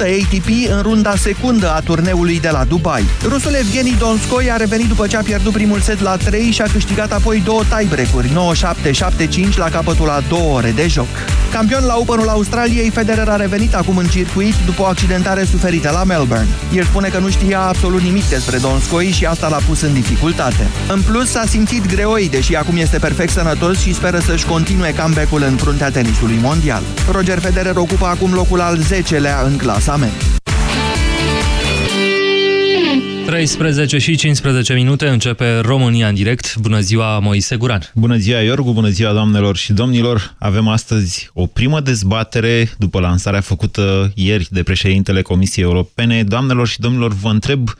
[0.00, 3.04] 100 ATP în runda secundă a turneului de la Dubai.
[3.22, 6.66] Rusul Evgeni Donskoi a revenit după ce a pierdut primul set la 3 și a
[6.72, 8.32] câștigat apoi două tiebreak-uri,
[9.50, 11.06] 9-7-7-5 la capătul a două ore de joc.
[11.52, 16.04] Campion la Openul Australiei, Federer a revenit acum în circuit după o accidentare suferită la
[16.04, 16.48] Melbourne.
[16.74, 20.66] El spune că nu știa absolut nimic despre Donskoi și asta l-a pus în dificultate.
[20.88, 25.42] În plus, s-a simțit greoi, deși acum este perfect sănătos și speră să-și continue comeback-ul
[25.42, 26.82] în fruntea tenisului mondial.
[27.10, 29.56] Roger Federer ocupă acum locul al 10-lea în
[29.90, 30.40] clasament.
[33.26, 36.56] 13 și 15 minute începe România în direct.
[36.56, 37.90] Bună ziua, Moise Guran.
[37.94, 40.34] Bună ziua, Iorgu, bună ziua, doamnelor și domnilor.
[40.38, 46.24] Avem astăzi o primă dezbatere după lansarea făcută ieri de președintele Comisiei Europene.
[46.24, 47.70] Doamnelor și domnilor, vă întreb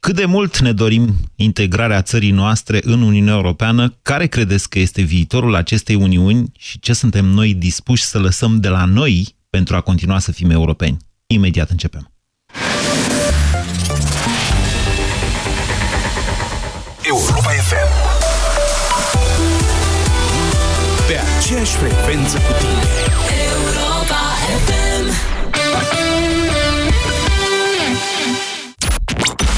[0.00, 5.02] cât de mult ne dorim integrarea țării noastre în Uniunea Europeană, care credeți că este
[5.02, 9.80] viitorul acestei Uniuni și ce suntem noi dispuși să lăsăm de la noi pentru a
[9.80, 10.96] continua să fim europeni?
[11.32, 12.12] Imediat începem.
[17.02, 17.90] Europa FM
[21.06, 23.11] Pe aceeași frecvență cu tine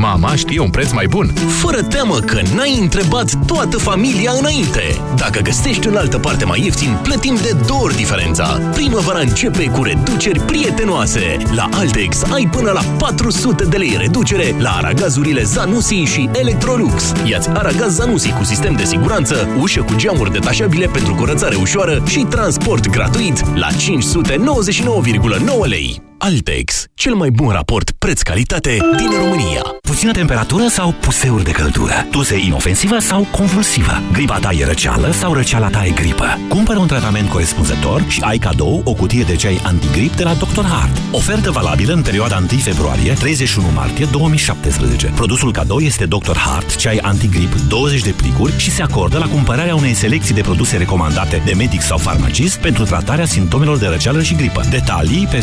[0.00, 1.32] Mama știe un preț mai bun.
[1.62, 4.82] Fără teamă că n-ai întrebat toată familia înainte.
[5.16, 8.60] Dacă găsești în altă parte mai ieftin, plătim de două ori diferența.
[8.74, 11.36] Primăvara începe cu reduceri prietenoase.
[11.54, 17.12] La Altex ai până la 400 de lei reducere la aragazurile Zanussi și Electrolux.
[17.24, 22.20] Iați aragaz Zanussi cu sistem de siguranță, ușă cu geamuri detașabile pentru curățare ușoară și
[22.20, 26.07] transport gratuit la 599,9 lei.
[26.18, 29.62] Altex, cel mai bun raport preț-calitate din România.
[29.82, 32.06] Puțină temperatură sau puseuri de căldură?
[32.10, 34.02] Tuse inofensivă sau convulsivă?
[34.12, 36.38] Gripa ta e răceală sau răceala ta e gripă?
[36.48, 40.64] Cumpără un tratament corespunzător și ai cadou o cutie de ceai antigrip de la Dr.
[40.64, 40.96] Hart.
[41.12, 45.06] Ofertă valabilă în perioada 1 februarie-31 martie 2017.
[45.14, 46.36] Produsul cadou este Dr.
[46.36, 50.76] Hart, ceai antigrip 20 de plicuri și se acordă la cumpărarea unei selecții de produse
[50.76, 54.62] recomandate de medic sau farmacist pentru tratarea simptomelor de răceală și gripă.
[54.70, 55.40] Detalii pe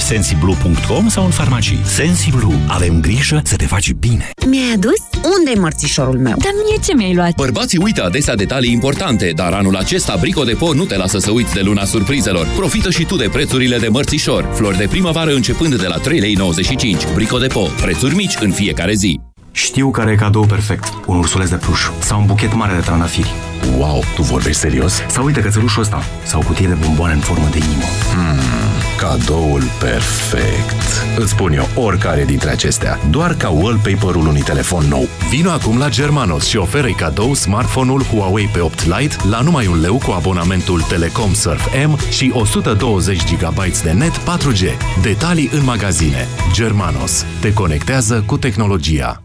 [0.66, 1.80] sensiblu.com sau în farmacii.
[1.84, 2.54] Sensiblu.
[2.68, 4.30] Avem grijă să te faci bine.
[4.48, 5.00] Mi-ai adus?
[5.38, 6.36] Unde-i mărțișorul meu?
[6.38, 7.36] Dar mie ce mi-ai luat?
[7.36, 11.54] Bărbații uită adesea detalii importante, dar anul acesta Brico Depo nu te lasă să uiți
[11.54, 12.48] de luna surprizelor.
[12.56, 14.50] Profită și tu de prețurile de mărțișor.
[14.54, 16.98] Flori de primăvară începând de la 3,95 lei.
[17.14, 17.70] Brico Depo.
[17.82, 19.20] Prețuri mici în fiecare zi.
[19.52, 20.94] Știu care e cadou perfect.
[21.06, 23.34] Un ursuleț de pluș sau un buchet mare de trandafiri.
[23.78, 24.94] Wow, tu vorbești serios?
[25.08, 27.84] Sau uite cățelușul ăsta sau o cutie de bomboane în formă de inimă.
[28.14, 28.65] Hmm,
[28.98, 31.18] cadoul perfect.
[31.18, 35.08] Îți spun eu oricare dintre acestea, doar ca wallpaper-ul unui telefon nou.
[35.30, 39.98] Vino acum la Germanos și oferă cadou smartphone-ul Huawei P8 Lite la numai un leu
[40.06, 44.64] cu abonamentul Telecom Surf M și 120 GB de net 4G.
[45.02, 46.28] Detalii în magazine.
[46.52, 47.26] Germanos.
[47.42, 49.25] Te conectează cu tehnologia.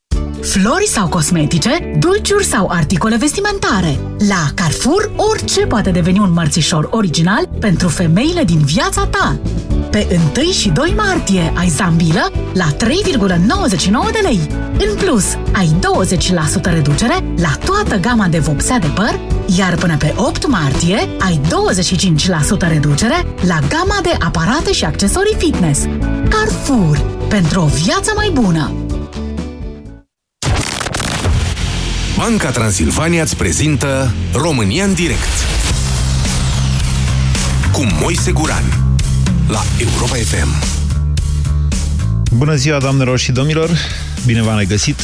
[0.41, 3.99] Flori sau cosmetice, dulciuri sau articole vestimentare.
[4.27, 9.39] La Carrefour, orice poate deveni un mărțișor original pentru femeile din viața ta.
[9.91, 14.39] Pe 1 și 2 martie ai zambilă la 3,99 de lei.
[14.89, 15.75] În plus, ai
[16.59, 19.19] 20% reducere la toată gama de vopsea de păr,
[19.57, 21.39] iar până pe 8 martie ai
[22.65, 25.81] 25% reducere la gama de aparate și accesorii fitness.
[26.29, 27.01] Carrefour.
[27.29, 28.80] Pentru o viață mai bună!
[32.21, 35.45] Banca Transilvania îți prezintă România în direct
[37.71, 38.63] cu Moise Guran
[39.47, 40.63] la Europa FM.
[42.35, 43.69] Bună ziua, doamnelor și domnilor!
[44.25, 45.01] Bine v-am regăsit!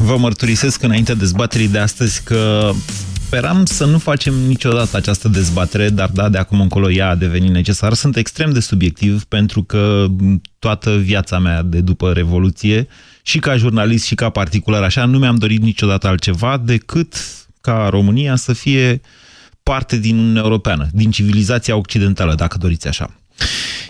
[0.00, 2.70] Vă mărturisesc înainte dezbaterii de astăzi că
[3.26, 7.50] speram să nu facem niciodată această dezbatere, dar da, de acum încolo ea a devenit
[7.50, 7.92] necesar.
[7.92, 10.06] Sunt extrem de subiectiv pentru că
[10.58, 12.88] toată viața mea de după Revoluție
[13.26, 17.14] și ca jurnalist și ca particular așa, nu mi-am dorit niciodată altceva decât
[17.60, 19.00] ca România să fie
[19.62, 23.14] parte din Uniunea Europeană, din civilizația occidentală, dacă doriți așa.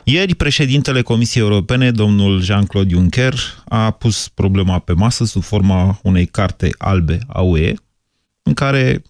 [0.05, 3.35] Ieri, președintele Comisiei Europene, domnul Jean-Claude Juncker,
[3.65, 7.75] a pus problema pe masă sub forma unei carte albe a UE,
[8.43, 9.03] în care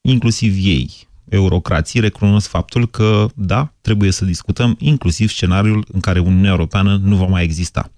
[0.00, 0.90] inclusiv ei,
[1.28, 7.16] eurocrații, recunosc faptul că, da, trebuie să discutăm inclusiv scenariul în care Uniunea Europeană nu
[7.16, 7.90] va mai exista.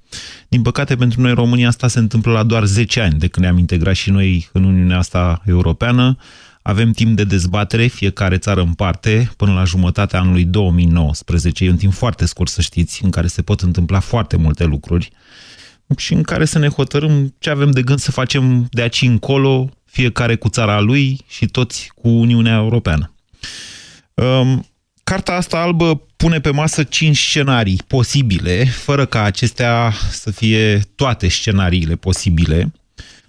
[0.49, 3.59] Din păcate, pentru noi, România, asta se întâmplă la doar 10 ani de când ne-am
[3.59, 6.17] integrat și noi în Uniunea asta europeană.
[6.63, 11.65] Avem timp de dezbatere, fiecare țară în parte, până la jumătatea anului 2019.
[11.65, 15.11] E un timp foarte scurt, să știți, în care se pot întâmpla foarte multe lucruri
[15.97, 19.69] și în care să ne hotărâm ce avem de gând să facem de aici încolo,
[19.85, 23.16] fiecare cu țara lui și toți cu Uniunea Europeană.
[24.15, 24.67] Um,
[25.05, 31.29] Carta asta albă pune pe masă cinci scenarii posibile, fără ca acestea să fie toate
[31.29, 32.73] scenariile posibile,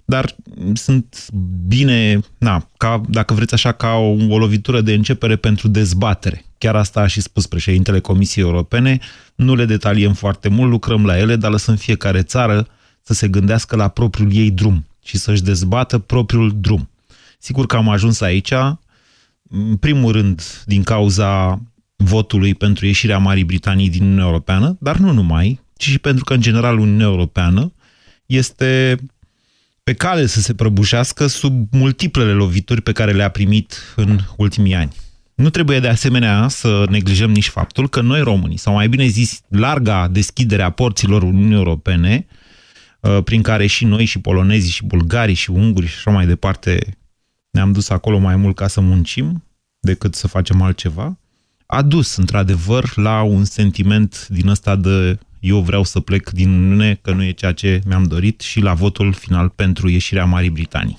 [0.04, 0.34] dar
[0.74, 1.26] sunt
[1.66, 6.44] bine, na, ca, dacă vreți așa, ca o, o lovitură de începere pentru dezbatere.
[6.58, 8.98] Chiar asta a și spus președintele Comisiei Europene,
[9.34, 12.66] nu le detaliem foarte mult, lucrăm la ele, dar lăsăm fiecare țară
[13.02, 16.90] să se gândească la propriul ei drum și să-și dezbată propriul drum.
[17.38, 18.52] Sigur că am ajuns aici,
[19.50, 21.62] în primul rând, din cauza
[21.96, 26.34] votului pentru ieșirea Marii Britanii din Uniunea Europeană, dar nu numai, ci și pentru că,
[26.34, 27.72] în general, Uniunea Europeană
[28.26, 28.96] este
[29.84, 34.92] pe cale să se prăbușească sub multiplele lovituri pe care le-a primit în ultimii ani.
[35.34, 39.40] Nu trebuie de asemenea să neglijăm nici faptul că noi românii, sau mai bine zis,
[39.48, 42.26] larga deschidere a porților Uniunii Europene,
[43.00, 46.98] uh, prin care și noi, și polonezii, și bulgarii, și ungurii, și așa mai departe,
[47.58, 49.44] ne-am dus acolo mai mult ca să muncim
[49.80, 51.18] decât să facem altceva,
[51.66, 56.98] a dus, într-adevăr, la un sentiment din ăsta de eu vreau să plec din Uniune,
[57.02, 60.98] că nu e ceea ce mi-am dorit, și la votul final pentru ieșirea Marii Britanii.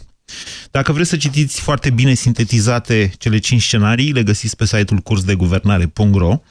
[0.71, 6.41] Dacă vreți să citiți foarte bine sintetizate cele cinci scenarii, le găsiți pe site-ul cursdeguvernare.ro.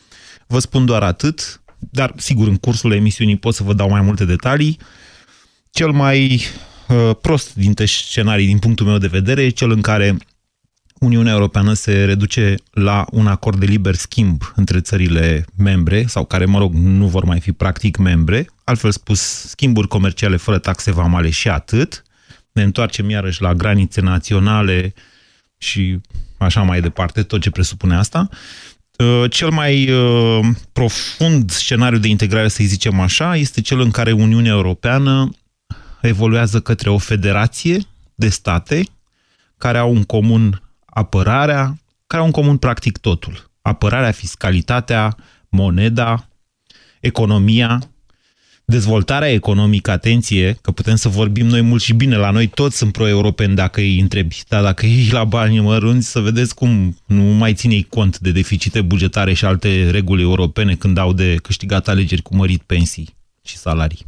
[0.47, 4.25] Vă spun doar atât, dar sigur în cursul emisiunii pot să vă dau mai multe
[4.25, 4.79] detalii.
[5.71, 6.78] Cel mai uh,
[7.21, 10.17] prost dintre scenarii, din punctul meu de vedere, e cel în care
[11.01, 16.45] Uniunea Europeană se reduce la un acord de liber schimb între țările membre, sau care,
[16.45, 21.31] mă rog, nu vor mai fi practic membre, altfel spus, schimburi comerciale fără taxe vamale
[21.31, 22.03] și atât.
[22.53, 24.95] Ne întoarcem iarăși la granițe naționale
[25.59, 26.01] și
[26.37, 28.29] așa mai departe, tot ce presupune asta.
[28.99, 34.13] Uh, cel mai uh, profund scenariu de integrare, să zicem așa, este cel în care
[34.13, 35.31] Uniunea Europeană
[36.01, 37.79] evoluează către o federație
[38.15, 38.83] de state
[39.59, 43.51] care au în comun apărarea, care au în comun practic totul.
[43.63, 45.17] Apărarea, fiscalitatea,
[45.49, 46.29] moneda,
[47.01, 47.91] economia,
[48.65, 52.93] dezvoltarea economică, atenție, că putem să vorbim noi mult și bine, la noi toți sunt
[52.93, 57.55] pro-europeni dacă îi întrebi, dar dacă ei la bani mărunți, să vedeți cum nu mai
[57.55, 62.37] ține cont de deficite bugetare și alte reguli europene când au de câștigat alegeri cu
[62.37, 64.07] mărit pensii și salarii.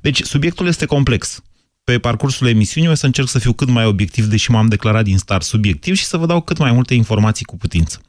[0.00, 1.42] Deci, subiectul este complex
[1.84, 5.18] pe parcursul emisiunii o să încerc să fiu cât mai obiectiv, deși m-am declarat din
[5.18, 8.00] start subiectiv și să vă dau cât mai multe informații cu putință.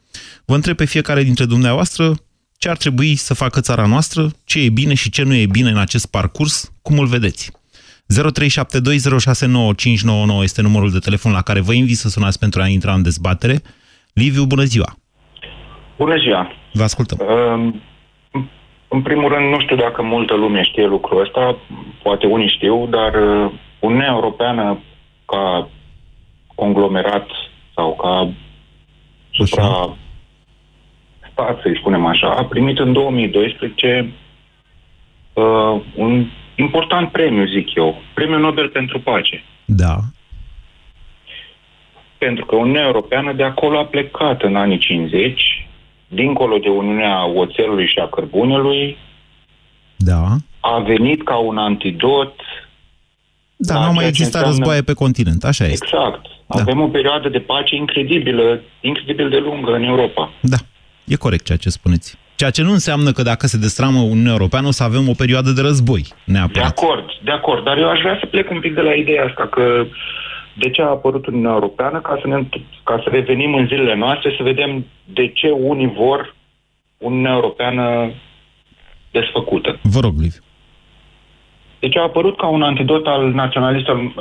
[0.46, 2.16] Vă întreb pe fiecare dintre dumneavoastră
[2.58, 5.70] ce ar trebui să facă țara noastră, ce e bine și ce nu e bine
[5.70, 7.52] în acest parcurs, cum îl vedeți.
[8.14, 8.18] 0372069599
[10.42, 13.62] este numărul de telefon la care vă invit să sunați pentru a intra în dezbatere.
[14.14, 14.98] Liviu, bună ziua!
[15.98, 16.52] Bună ziua!
[16.74, 17.18] Vă ascultăm!
[17.22, 17.74] Uh,
[18.88, 21.58] în primul rând, nu știu dacă multă lume știe lucrul ăsta,
[22.04, 24.80] poate unii știu, dar uh, Uniunea Europeană
[25.26, 25.70] ca
[26.56, 27.28] conglomerat
[27.76, 28.32] sau ca
[29.32, 29.96] supra
[31.32, 34.14] stat, să-i spunem așa, a primit în 2012
[35.34, 36.26] uh, un
[36.56, 39.44] important premiu, zic eu, Premiul Nobel pentru Pace.
[39.66, 39.96] Da.
[42.18, 45.65] Pentru că Uniunea Europeană de acolo a plecat în anii 50
[46.16, 48.98] dincolo de Uniunea Oțelului și a Cărbunelui,
[49.96, 50.24] da.
[50.60, 52.34] a venit ca un antidot
[53.56, 54.50] da, nu mai există înseamnă...
[54.50, 55.86] războaie pe continent, așa este.
[55.86, 56.26] Exact.
[56.48, 56.62] Da.
[56.62, 60.32] Avem o perioadă de pace incredibilă, incredibil de lungă în Europa.
[60.40, 60.58] Da,
[61.06, 62.18] e corect ceea ce spuneți.
[62.36, 65.50] Ceea ce nu înseamnă că dacă se destramă Uniunea Europeană o să avem o perioadă
[65.52, 66.74] de război, neapărat.
[66.76, 69.26] De acord, de acord, dar eu aș vrea să plec un pic de la ideea
[69.26, 69.86] asta, că
[70.58, 72.48] de ce a apărut Uniunea Europeană, ca să, ne,
[72.84, 76.36] ca să revenim în zilele noastre, să vedem de ce unii vor
[76.98, 78.12] Uniunea Europeană
[79.12, 79.80] desfăcută.
[79.82, 80.34] Vă rog, Liv.
[81.80, 83.32] Deci a apărut ca un antidot al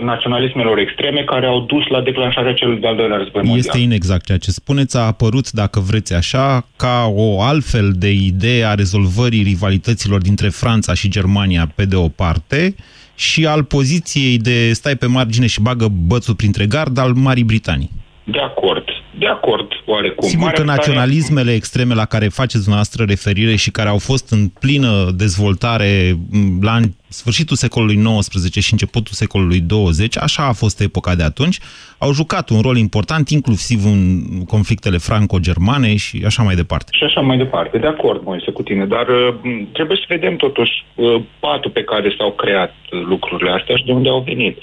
[0.01, 3.59] naționalismelor extreme care au dus la declanșarea celui de-al doilea război mondial.
[3.59, 4.97] Este inexact ceea ce spuneți.
[4.97, 10.95] A apărut, dacă vreți așa, ca o altfel de idee a rezolvării rivalităților dintre Franța
[10.95, 12.75] și Germania pe de o parte
[13.15, 17.91] și al poziției de stai pe margine și bagă bățul printre gard al Marii Britanii.
[18.25, 18.85] De acord.
[19.19, 20.29] De acord, oarecum.
[20.29, 24.31] Sigur Marea că Britanie- naționalismele extreme la care faceți dumneavoastră referire și care au fost
[24.31, 30.53] în plină dezvoltare m, la în- sfârșitul secolului XIX și începutul secolului XX, așa a
[30.53, 31.59] fost epoca de atunci,
[31.99, 36.91] au jucat un rol important inclusiv în conflictele franco-germane și așa mai departe.
[36.93, 37.79] Și așa mai departe.
[37.79, 38.85] De acord, Moise, cu tine.
[38.87, 43.51] Dar uh, m, trebuie să vedem totuși uh, patul pe care s-au creat uh, lucrurile
[43.51, 44.59] astea și de unde au venit.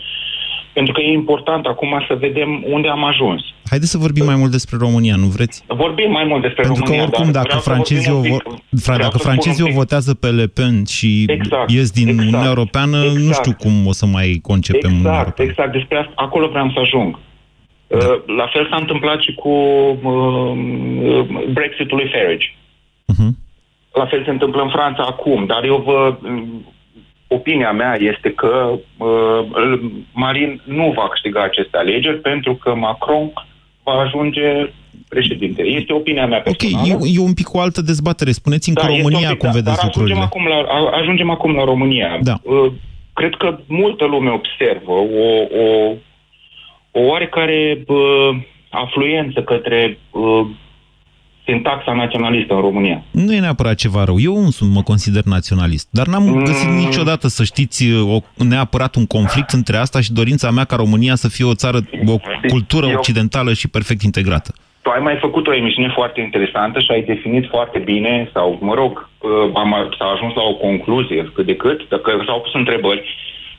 [0.74, 3.42] Pentru că e important acum să vedem unde am ajuns.
[3.70, 5.64] Haideți să vorbim mai mult despre România, nu vreți?
[5.68, 8.32] Vorbim mai mult despre Pentru că România, oricum, dar dacă vreau să francezii, o, vorbim
[8.34, 10.48] un vo- pic- fra, vreau dacă să spun francezii un o pic- votează pe Le
[10.48, 13.36] Pen și Exact, ies din exact, Uniunea Europeană, nu exact.
[13.40, 15.50] știu cum o să mai concepem Uniunea Exact, Europeană.
[15.52, 15.72] exact.
[15.78, 17.20] Despre asta, acolo vreau să ajung.
[17.88, 17.98] Da.
[17.98, 18.04] Uh,
[18.40, 19.50] La fel s-a întâmplat și cu
[20.10, 20.52] uh,
[21.58, 22.48] Brexitul lui Farage.
[23.06, 23.38] Mhm.
[23.94, 26.18] La fel se întâmplă în Franța acum, dar eu vă...
[27.34, 29.80] Opinia mea este că uh,
[30.14, 33.32] Marin nu va câștiga aceste alegeri pentru că Macron
[33.84, 34.70] va ajunge
[35.10, 35.62] președinte.
[35.64, 36.88] Este opinia mea Ok, personală.
[36.88, 38.32] e, e un pic o altă dezbatere.
[38.32, 40.14] Spuneți-mi Da, cu este România un pic, cum da, vedeți dar lucrurile.
[40.14, 42.20] Ajungem acum, la, a- ajungem acum la România.
[42.22, 42.36] Da.
[42.44, 42.72] Uh,
[43.14, 45.94] Cred că multă lume observă o, o,
[46.92, 48.38] o oarecare uh,
[48.70, 50.46] afluență către uh,
[51.52, 53.04] sintaxa naționalistă în România.
[53.12, 54.20] Nu e neapărat ceva rău.
[54.20, 55.88] Eu însumi mă consider naționalist.
[55.92, 56.44] Dar n-am Mm.
[56.44, 57.84] găsit niciodată, să știți,
[58.16, 61.78] o, neapărat un conflict între asta și dorința mea ca România să fie o țară,
[62.06, 62.16] o
[62.48, 64.52] cultură Eu- occidentală și perfect integrată.
[64.84, 68.74] Tu ai mai făcut o emisiune foarte interesantă și ai definit foarte bine, sau, mă
[68.74, 69.30] rog, uh,
[69.62, 73.02] am, s-a ajuns la o concluzie cât de cât, dacă s-au pus întrebări,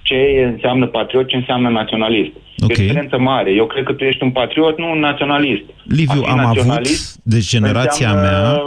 [0.03, 2.33] ce înseamnă patriot, ce înseamnă naționalist.
[2.57, 3.53] E o diferență mare.
[3.53, 5.63] Eu cred că tu ești un patriot, nu un naționalist.
[5.85, 8.63] Liviu, A fi am avut, naționalist deci generația înseamnă, mea...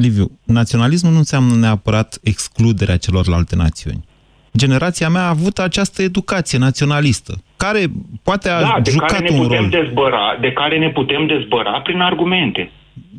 [0.00, 4.04] Liviu, naționalismul nu înseamnă neapărat excluderea celorlalte națiuni.
[4.56, 7.84] Generația mea a avut această educație naționalistă, care
[8.22, 9.68] poate a da, de jucat care ne un putem rol.
[9.68, 12.70] dezbăra, de care ne putem dezbăra prin argumente.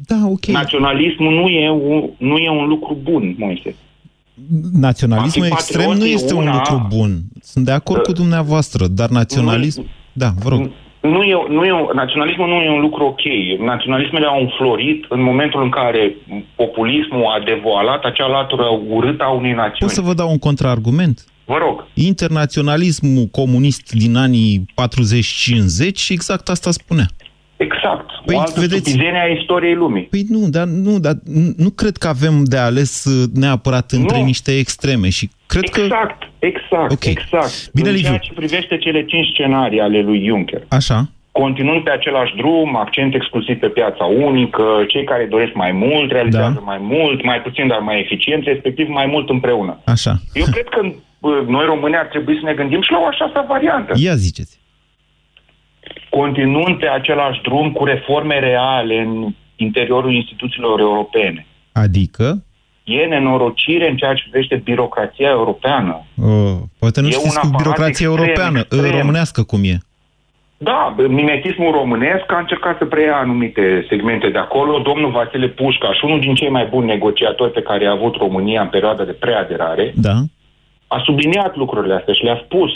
[0.08, 0.46] Da, ok.
[0.46, 3.76] Naționalismul nu e, un, nu e un lucru bun, Moise.
[4.72, 7.20] Naționalismul A fi extrem nu patriot e este un una- lucru bun.
[7.42, 9.86] Sunt de acord cu dumneavoastră, dar naționalism...
[10.14, 10.70] Da, vă rog.
[11.02, 13.22] Nu e, nu e, naționalismul nu e un lucru ok.
[13.66, 16.16] Naționalismele au înflorit în momentul în care
[16.56, 19.92] populismul a devoalat acea latură urâtă a unei Pot națiuni.
[19.92, 21.26] să vă dau un contraargument?
[21.46, 21.86] Vă rog.
[21.94, 24.66] Internaționalismul comunist din anii
[25.86, 27.06] 40-50 exact asta spunea.
[27.58, 28.10] Exact.
[28.26, 30.04] Păi, o altă vedeți- stupidenie a istoriei lumii.
[30.04, 34.18] Păi nu, dar nu, dar nu- nu cred că avem de ales uh, neapărat între
[34.18, 34.24] Nu.
[34.24, 36.26] niște extreme și cred exact, că...
[36.40, 37.06] exact, Ok.
[37.06, 37.72] exact.
[37.74, 38.08] Bine, în Liviu.
[38.08, 40.62] ceea ce privește cele cinci scenarii ale lui Juncker.
[40.68, 46.12] Așa, Continuând pe același drum, accent exclusiv pe piața unică, cei care doresc mai mult,
[46.12, 46.60] realizează Da.
[46.72, 49.80] mai mult, mai puțin, dar mai eficient, respectiv mai mult împreună.
[49.84, 50.14] așa.
[50.34, 50.82] Eu cred că
[51.20, 53.94] bă, noi români ar trebui să ne gândim și la o așa variantă.
[53.96, 54.60] Ia ziceți.
[56.20, 61.46] Continuând pe același drum cu reforme reale în interiorul instituțiilor europene.
[61.72, 62.42] Adică,
[62.84, 66.04] E nenorocire în ceea ce privește birocrația europeană.
[66.16, 69.00] uh, poate nu E știți un cu aparat birocrația extrem, europeană, uh, extrem.
[69.00, 69.78] românească cum e.
[70.58, 74.80] Da, mimetismul românesc a încercat să preia anumite segmente de acolo.
[74.80, 78.68] Domnul Vasile Pușcaș, unul din cei mai buni negociatori pe care a avut România în
[78.68, 80.16] perioada de preaderare, Da?
[80.88, 82.72] a subliniat lucrurile astea și le-a spus.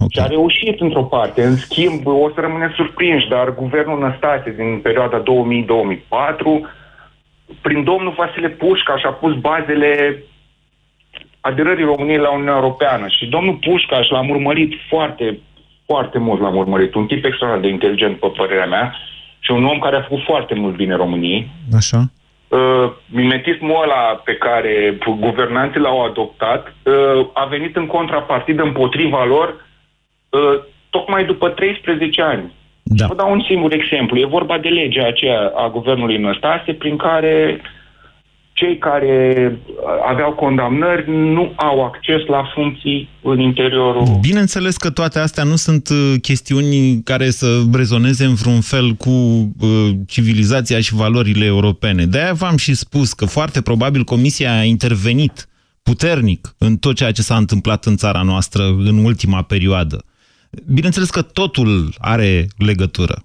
[0.00, 0.08] Okay.
[0.10, 1.42] Și a reușit într-o parte.
[1.42, 5.24] În schimb, o să rămâneți surprinși, dar guvernul Năstase din perioada 2000-2004,
[7.60, 10.22] prin domnul Vasile Pușcaș a pus bazele
[11.40, 13.06] aderării României la Uniunea Europeană.
[13.08, 15.38] Și domnul Pușcaș l-a urmărit foarte,
[15.86, 16.94] foarte mult l-a urmărit.
[16.94, 18.94] Un tip extraordinar de inteligent, pe părerea mea,
[19.38, 21.50] și un om care a făcut foarte mult bine României.
[21.76, 22.10] Așa?
[22.48, 29.48] Uh, mimetismul ăla pe care guvernanții l-au adoptat uh, a venit în contrapartidă împotriva lor
[29.48, 29.67] uh,
[30.90, 32.52] tocmai după 13 ani.
[32.82, 33.06] Da.
[33.06, 34.18] Vă dau un singur exemplu.
[34.18, 37.60] E vorba de legea aceea a guvernului Năstase prin care
[38.58, 39.12] cei care
[39.66, 44.18] uh, aveau condamnări nu au acces la funcții în interiorul...
[44.20, 49.10] Bineînțeles că toate astea nu sunt uh, chestiuni care să rezoneze în vreun fel cu
[49.10, 52.04] uh, civilizația și valorile europene.
[52.04, 55.48] De-aia v-am și spus că foarte probabil Comisia a intervenit
[55.82, 60.04] puternic în tot ceea ce s-a întâmplat în țara noastră în ultima perioadă.
[60.66, 63.22] Bineînțeles că totul are legătură.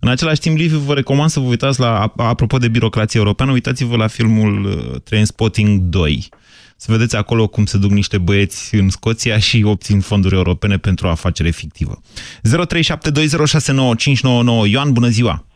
[0.00, 3.96] În același timp, Liviu, vă recomand să vă uitați la, apropo de birocrație europeană, uitați-vă
[3.96, 6.28] la filmul uh, Trainspotting 2.
[6.76, 11.06] Să vedeți acolo cum se duc niște băieți în Scoția și obțin fonduri europene pentru
[11.06, 12.00] o afacere fictivă.
[12.48, 15.46] 0372069599 Ioan, bună ziua!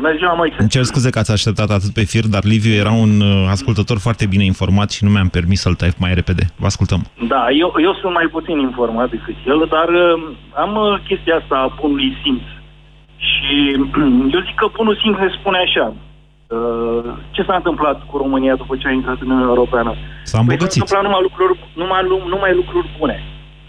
[0.00, 0.56] Bună ziua, Moise.
[0.58, 3.98] Îmi cer scuze că ați așteptat atât pe fir, dar Liviu era un uh, ascultător
[4.06, 6.44] foarte bine informat și nu mi-am permis să-l taif mai repede.
[6.62, 7.00] Vă ascultăm.
[7.32, 10.14] Da, eu, eu sunt mai puțin informat decât el, dar uh,
[10.64, 12.42] am uh, chestia asta a bunului simț.
[13.30, 13.54] Și
[14.34, 15.86] eu zic că bunul simț ne spune așa.
[15.94, 19.90] Uh, ce s-a întâmplat cu România după ce a intrat în Uniunea Europeană?
[19.94, 20.80] S-a Păi s-au îmbogățit.
[20.82, 21.52] întâmplat numai lucruri,
[21.82, 23.16] numai, lu- numai lucruri bune.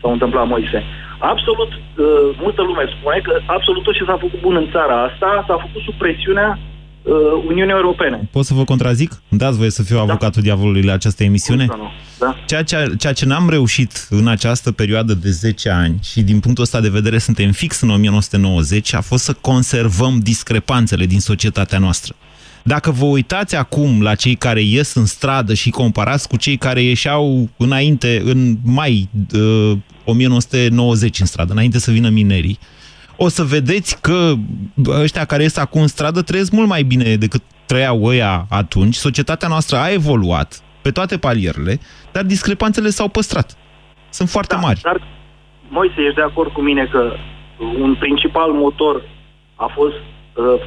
[0.01, 0.79] S-au întâmplat, Moise.
[1.20, 5.44] Absolut, uh, multă lume spune că absolut tot ce s-a făcut bun în țara asta
[5.48, 6.60] s-a făcut sub presiunea
[7.04, 7.14] uh,
[7.48, 8.30] Uniunii Europene.
[8.32, 9.12] Pot să vă contrazic?
[9.30, 11.66] Îmi dați voie să fiu avocatul diavolului la această emisiune?
[11.66, 11.90] Cum să nu?
[12.20, 12.36] Da.
[12.46, 16.64] Ceea ce, ceea ce n-am reușit în această perioadă de 10 ani și din punctul
[16.64, 22.16] ăsta de vedere suntem fix în 1990 a fost să conservăm discrepanțele din societatea noastră.
[22.63, 26.82] Dacă vă uitați acum la cei care ies în stradă și comparați cu cei care
[26.82, 32.60] ieșeau înainte, în mai uh, 1990 în stradă, înainte să vină minerii,
[33.16, 34.34] o să vedeți că
[34.88, 38.96] ăștia care ies acum în stradă trăiesc mult mai bine decât trăiau ăia atunci.
[38.96, 41.80] Societatea noastră a evoluat pe toate palierele,
[42.12, 43.58] dar discrepanțele s-au păstrat.
[44.10, 44.80] Sunt foarte Da, mari.
[44.84, 45.01] Dar,
[45.70, 47.13] Moise, ești de acord cu mine că
[47.80, 49.01] un principal motor
[49.56, 50.19] a fost uh,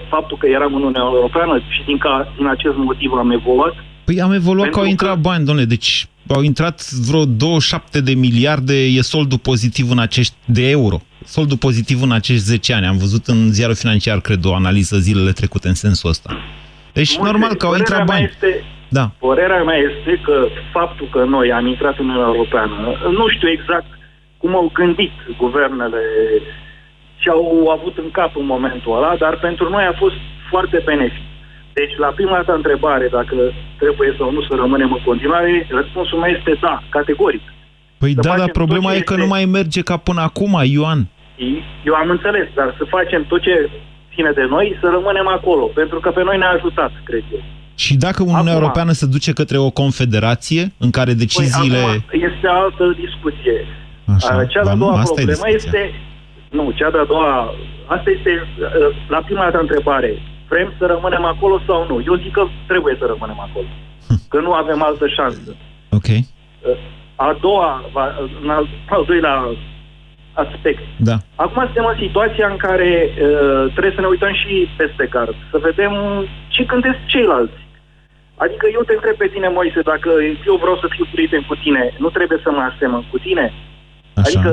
[0.09, 3.75] faptul că eram în Uniunea Europeană și din, ca, din acest motiv am evoluat?
[4.05, 8.01] Păi am evoluat Pentru că au că- intrat bani, domnule, deci au intrat vreo 27
[8.01, 11.01] de miliarde, e soldul pozitiv în acești, de euro.
[11.25, 12.87] Soldul pozitiv în acești 10 ani.
[12.87, 16.31] Am văzut în ziarul financiar, cred, o analiză zilele trecute în sensul ăsta.
[16.93, 18.31] Deci, Moise, normal că au părerea intrat mea bani.
[18.33, 19.11] Este, Da.
[19.19, 22.75] Părerea mea este că faptul că noi am intrat în Uniunea Europeană,
[23.19, 23.91] nu știu exact
[24.37, 26.03] cum au gândit guvernele
[27.23, 30.19] ce au avut în cap în momentul ăla, dar pentru noi a fost
[30.51, 31.25] foarte benefic.
[31.79, 33.35] Deci, la prima ta întrebare, dacă
[33.83, 37.45] trebuie sau nu să rămânem în continuare, răspunsul meu este da, categoric.
[38.03, 39.97] Păi Să da, dar facem problema tot ce e că este- nu mai merge ca
[39.97, 41.01] până acum, Ioan.
[41.89, 43.55] Eu am înțeles, dar să facem tot ce
[44.15, 47.43] ține de noi, să rămânem acolo, pentru că pe noi ne-a ajutat, cred eu.
[47.75, 51.79] Și dacă Uniunea Acum- Europeană se duce către o confederație în care deciziile...
[51.79, 53.57] Păi, acum este altă discuție.
[54.17, 55.81] Așa, A, Cea ba de-a nu, doua asta e problemă discuția.
[55.81, 55.95] este...
[56.57, 57.55] Nu, cea de-a doua...
[57.87, 60.11] Asta este uh, la prima dată întrebare.
[60.49, 61.97] Vrem să rămânem acolo sau nu?
[62.07, 63.67] Eu zic că trebuie să rămânem acolo.
[64.29, 65.51] Că nu avem altă șansă.
[65.91, 66.77] Ok, Uh,
[67.17, 69.35] A doua, va- în al, al doilea
[70.33, 70.83] aspect.
[70.97, 71.17] da.
[71.35, 75.59] Acum suntem în situația în care uh, trebuie să ne uităm și peste card, să
[75.69, 75.93] vedem
[76.49, 77.61] ce gândesc ceilalți.
[78.37, 80.11] Adică eu te întreb pe tine, Moise, dacă
[80.47, 83.53] eu vreau să fiu prieten cu tine, nu trebuie să mă asemăn cu tine?
[84.15, 84.23] Așa.
[84.25, 84.51] Adică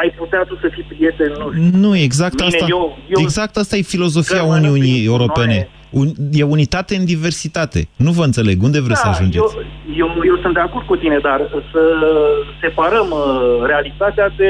[0.00, 1.78] ai putea tu să fii prieten, nu știu.
[1.78, 2.66] Nu, exact Mine, asta.
[2.68, 5.68] eu- eu- exact asta e filozofia Că mănânc Uniunii din Europene.
[5.90, 7.88] Un, e unitate în diversitate.
[7.96, 8.62] Nu vă înțeleg.
[8.62, 9.54] Unde vreți să ajungeți?
[9.54, 9.60] Da,
[9.96, 11.40] Eu, eu, eu sunt de acord cu tine, dar
[11.72, 11.80] să
[12.60, 14.48] separăm uh, realitatea de,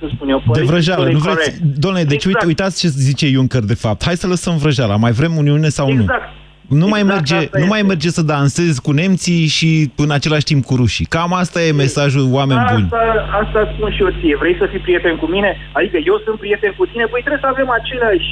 [0.00, 1.10] să spun eu, De politically vrăjeală.
[1.10, 1.42] Nu correct.
[1.42, 1.60] vreți...
[1.80, 2.34] Domnule, deci Exact.
[2.34, 4.04] uite, uitați ce zice Juncker de fapt.
[4.04, 4.96] Hai să lăsăm vrăjeala.
[4.96, 6.00] Mai vrem Uniune sau nu?
[6.00, 6.28] Exact.
[6.68, 7.88] Nu mai, Exact merge, asta nu mai este.
[7.92, 11.04] merge să dansezi cu nemții și în același timp cu rușii.
[11.04, 12.82] Cam asta e mesajul oameni buni.
[12.84, 14.36] Asta, asta spun și eu ție.
[14.36, 15.56] Vrei să fii prieten cu mine?
[15.72, 18.30] Adică eu sunt prieten cu tine, păi trebuie să avem aceleași,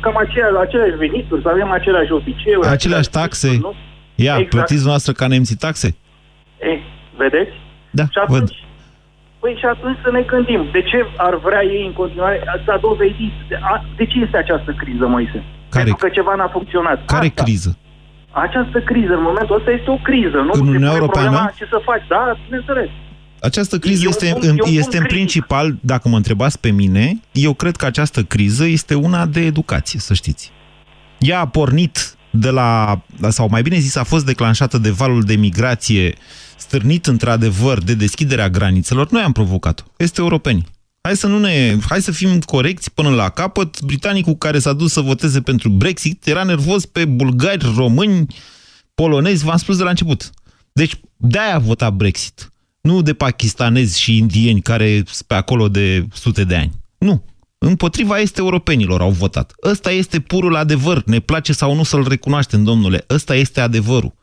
[0.00, 2.68] cam aceleași, aceleași venituri, să avem aceleași obiceiuri.
[2.68, 3.48] Aceleași taxe.
[3.48, 4.24] gusturi, Nu?
[4.24, 4.48] Ia, Exact.
[4.54, 5.88] plătiți noastră ca nemții taxe?
[6.70, 6.72] E,
[7.16, 7.52] vedeți?
[7.98, 8.48] Da, Și atunci, văd.
[9.40, 10.62] Păi și atunci să ne gândim.
[10.72, 12.36] De ce ar vrea ei în continuare?
[12.66, 13.34] S-a dovedit.
[13.48, 15.44] De, a, de ce este această criză, Moise?
[15.68, 17.04] Care- Pentru că ceva n-a funcționat.
[17.04, 17.42] Care Asta.
[17.42, 17.70] criză?
[18.30, 20.36] Această criză, în momentul ăsta, este o criză.
[20.36, 21.28] Nu În Se Uniunea pune Europeană?
[21.30, 22.06] Problema ce să faci.
[22.08, 22.88] Da, bineînțeles.
[23.40, 25.16] Această criză E un este, punct- în, e un punct este în critic.
[25.16, 29.98] principal, dacă mă întrebați pe mine, eu cred că această criză este una de educație,
[30.00, 30.52] să știți.
[31.18, 35.34] Ea a pornit de la, sau mai bine zis, a fost declanșată de valul de
[35.36, 36.14] migrație
[36.56, 39.10] stârnit într-adevăr de deschiderea granițelor.
[39.10, 39.82] Noi am provocat-o.
[39.96, 40.64] Este europeni.
[41.06, 43.80] Hai să, nu ne, hai să fim corecți până la capăt.
[43.80, 48.26] Britanicul care s-a dus să voteze pentru Brexit era nervos pe bulgari, români,
[48.94, 50.30] polonezi, v-am spus de la început.
[50.72, 52.52] Deci de-aia a votat Brexit.
[52.80, 56.72] Nu de pakistanezi și indieni care sunt pe acolo de sute de ani.
[56.98, 57.24] Nu.
[57.58, 59.52] Împotriva este europenilor au votat.
[59.64, 61.02] Ăsta este purul adevăr.
[61.04, 63.04] Ne place sau nu să-l recunoaștem, domnule.
[63.10, 64.14] Ăsta este adevărul.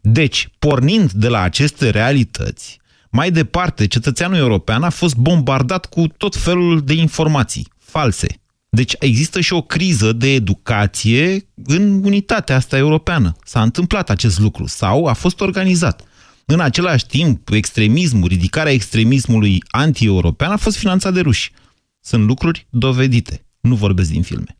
[0.00, 2.80] Deci, pornind de la aceste realități,
[3.16, 8.26] mai departe, cetățeanul european a fost bombardat cu tot felul de informații false.
[8.68, 13.32] Deci există și o criză de educație în unitatea asta europeană.
[13.44, 16.02] S-a întâmplat acest lucru sau a fost organizat.
[16.46, 21.52] În același timp, extremismul, ridicarea extremismului anti-european a fost finanțat de ruși.
[22.00, 23.46] Sunt lucruri dovedite.
[23.60, 24.58] Nu vorbesc din filme.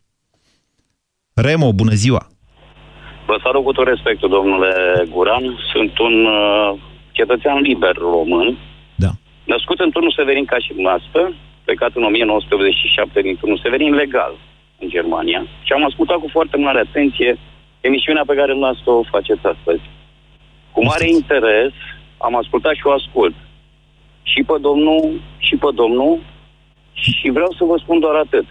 [1.33, 2.27] Remo, bună ziua!
[3.27, 4.71] Vă salut cu tot respectul, domnule
[5.09, 5.43] Guran.
[5.73, 6.86] Sunt un uh,
[7.19, 8.47] cetățean liber român.
[9.03, 9.11] Da.
[9.53, 11.21] Născut în turnul Severin ca și noastră,
[11.65, 14.33] plecat în 1987 din turnul Severin legal
[14.81, 17.31] în Germania și am ascultat cu foarte mare atenție
[17.81, 19.83] emisiunea pe care noastră o faceți astăzi.
[20.73, 21.73] Cu mare interes
[22.17, 23.35] am ascultat și o ascult.
[24.31, 26.19] Și pe domnul, și pe domnul
[26.93, 28.47] și vreau să vă spun doar atât.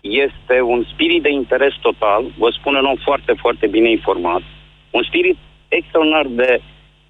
[0.00, 4.42] este un spirit de interes total, vă spun un om foarte, foarte bine informat,
[4.90, 5.36] un spirit
[5.68, 6.60] extraordinar de,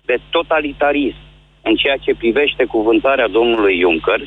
[0.07, 1.17] de totalitarism
[1.63, 4.21] în ceea ce privește cuvântarea domnului Juncker.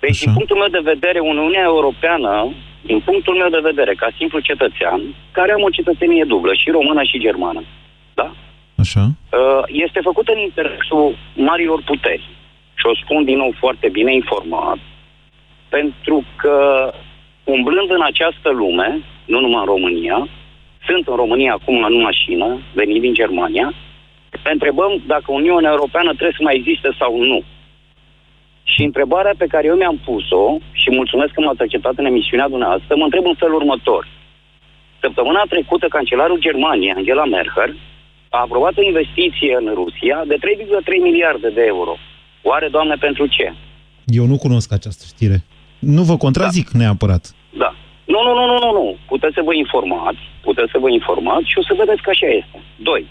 [0.00, 0.24] Deci, Așa.
[0.24, 2.52] din punctul meu de vedere, Uniunea Europeană,
[2.82, 5.00] din punctul meu de vedere, ca simplu cetățean,
[5.32, 7.62] care am o cetățenie dublă, și română și germană,
[8.14, 8.32] da?
[8.76, 9.00] Așa.
[9.00, 12.28] Uh, este făcută în interesul marilor puteri.
[12.74, 14.78] Și o spun din nou foarte bine informat,
[15.68, 16.56] pentru că
[17.44, 20.28] umblând în această lume, nu numai în România,
[20.86, 23.74] sunt în România acum în mașină, venit din Germania,
[24.44, 27.40] ne întrebăm dacă Uniunea Europeană trebuie să mai existe sau nu.
[28.72, 32.96] Și întrebarea pe care eu mi-am pus-o, și mulțumesc că m-ați acceptat în emisiunea dumneavoastră,
[32.96, 34.02] mă întreb în felul următor.
[35.00, 37.76] Săptămâna trecută, cancelarul Germaniei, Angela Merkel,
[38.28, 40.38] a aprobat o investiție în Rusia de 3,3
[41.02, 41.94] miliarde de euro.
[42.42, 43.46] Oare, Doamne, pentru ce?
[44.04, 45.38] Eu nu cunosc această știre.
[45.78, 46.78] Nu vă contrazic da.
[46.78, 47.34] neapărat.
[47.62, 47.74] Da.
[48.12, 48.96] Nu, nu, nu, nu, nu, nu.
[49.06, 52.58] Puteți să vă informați, puteți să vă informați și o să vedeți că așa este.
[52.76, 53.06] Doi.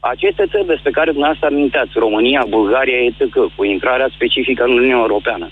[0.00, 3.22] Aceste țări despre care dumneavoastră aminteați, România, Bulgaria, etc.,
[3.56, 5.50] cu intrarea specifică în Uniunea Europeană,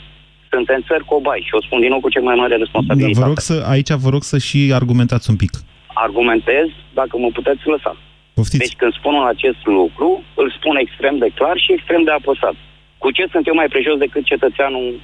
[0.51, 3.19] suntem țări cobai și o spun din nou cu cel mai mare responsabilitate.
[3.19, 5.53] Da, vă rog să, aici vă rog să și argumentați un pic.
[5.87, 7.97] Argumentez dacă mă puteți lăsa.
[8.35, 8.63] Poftiți.
[8.63, 12.57] Deci când spun acest lucru, îl spun extrem de clar și extrem de apăsat.
[12.99, 15.01] Cu ce sunt eu mai prejos decât cetățeanul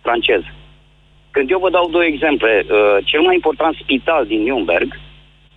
[0.00, 0.42] francez?
[1.30, 4.90] Când eu vă dau două exemple, uh, cel mai important spital din Nürnberg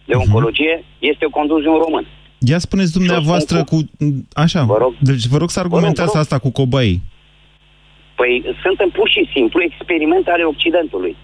[0.10, 0.24] de uh-huh.
[0.26, 2.06] oncologie este condus de un român.
[2.40, 3.78] Ia spuneți dumneavoastră cu...
[3.98, 4.06] cu...
[4.34, 4.94] Așa, vă rog.
[5.00, 6.24] deci vă rog să argumentați vă rog, vă rog.
[6.24, 7.02] asta cu cobaii.
[8.16, 11.16] Păi suntem pur și simplu experimente ale Occidentului.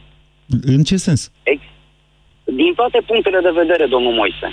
[0.61, 1.31] În ce sens?
[1.43, 1.59] Ex...
[2.43, 4.47] Din toate punctele de vedere, domnul Moise.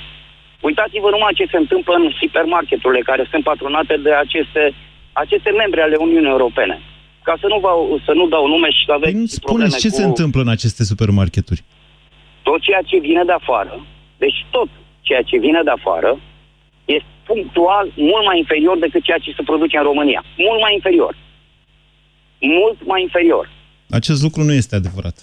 [0.60, 4.62] Uitați-vă numai ce se întâmplă în hipermarketurile care sunt patronate de aceste,
[5.12, 6.76] aceste membre ale Uniunii Europene
[7.22, 7.70] ca să nu, vă,
[8.06, 9.94] să nu dau nume și să aveți păi Spuneți ce cu...
[9.94, 11.62] se întâmplă în aceste supermarketuri.
[12.42, 13.74] Tot ceea ce vine de afară,
[14.18, 14.68] deci tot
[15.00, 16.18] ceea ce vine de afară,
[16.84, 20.24] este punctual mult mai inferior decât ceea ce se produce în România.
[20.36, 21.16] Mult mai inferior.
[22.40, 23.50] Mult mai inferior.
[23.90, 25.16] Acest lucru nu este adevărat.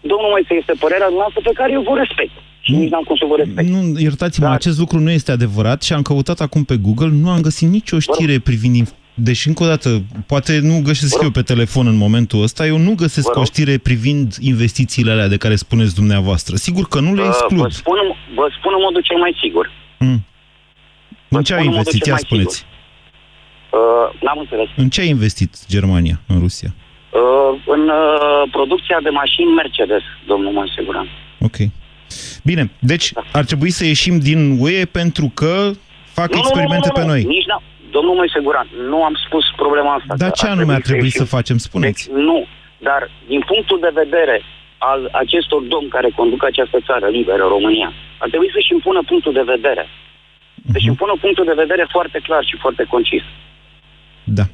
[0.00, 2.34] Domnul Moise, este părerea noastră pe care eu vă respect.
[2.60, 3.68] Și nici n-am cum să vă respect.
[3.68, 4.54] Nu, iertați-mă, Dar...
[4.54, 7.98] acest lucru nu este adevărat și am căutat acum pe Google, nu am găsit nicio
[7.98, 9.88] știre privind deci, încă o dată,
[10.26, 14.34] poate nu găsesc eu pe telefon în momentul ăsta, eu nu găsesc o știre privind
[14.40, 16.56] investițiile alea de care spuneți dumneavoastră.
[16.56, 17.60] Sigur că nu le exclud.
[17.60, 17.98] Vă spun,
[18.34, 19.70] vă spun în modul cel mai sigur.
[20.02, 20.24] Mm.
[21.28, 22.06] În ce a investit?
[22.06, 22.66] Ia spuneți.
[23.70, 24.68] Uh, n-am înțeles.
[24.76, 26.74] În ce a investit Germania în Rusia?
[27.10, 31.08] Uh, în uh, producția de mașini Mercedes, domnul Monsiguran.
[31.40, 31.56] Ok.
[32.44, 33.22] Bine, deci da.
[33.32, 35.70] ar trebui să ieșim din UE pentru că
[36.04, 37.22] fac nu, experimente nu, nu, nu, pe noi.
[37.34, 37.62] Nici n
[37.96, 40.14] Domnul Moiseguran, nu am spus problema asta.
[40.16, 41.56] Dar ce anume ar trebui să, să facem?
[41.58, 42.06] Spuneți.
[42.06, 42.46] Deci, nu,
[42.78, 44.42] dar din punctul de vedere
[44.90, 47.90] al acestor domni care conduc această țară liberă, România,
[48.22, 49.84] ar trebui să-și impună punctul de vedere.
[50.72, 50.92] Deci uh-huh.
[50.92, 53.24] impună punctul de vedere foarte clar și foarte concis.
[54.24, 54.44] Da.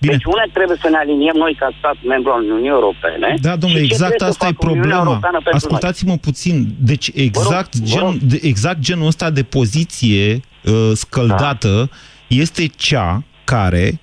[0.00, 0.12] Bine.
[0.12, 3.34] Deci una trebuie să ne aliniem noi ca stat membru al Uniunii Europene.
[3.40, 5.20] Da, domnule, exact asta e problema.
[5.50, 6.66] Ascultați-mă puțin.
[6.78, 13.86] Deci exact, rog, gen, exact genul ăsta de poziție uh, scăldată da este cea care
[13.92, 14.01] uh,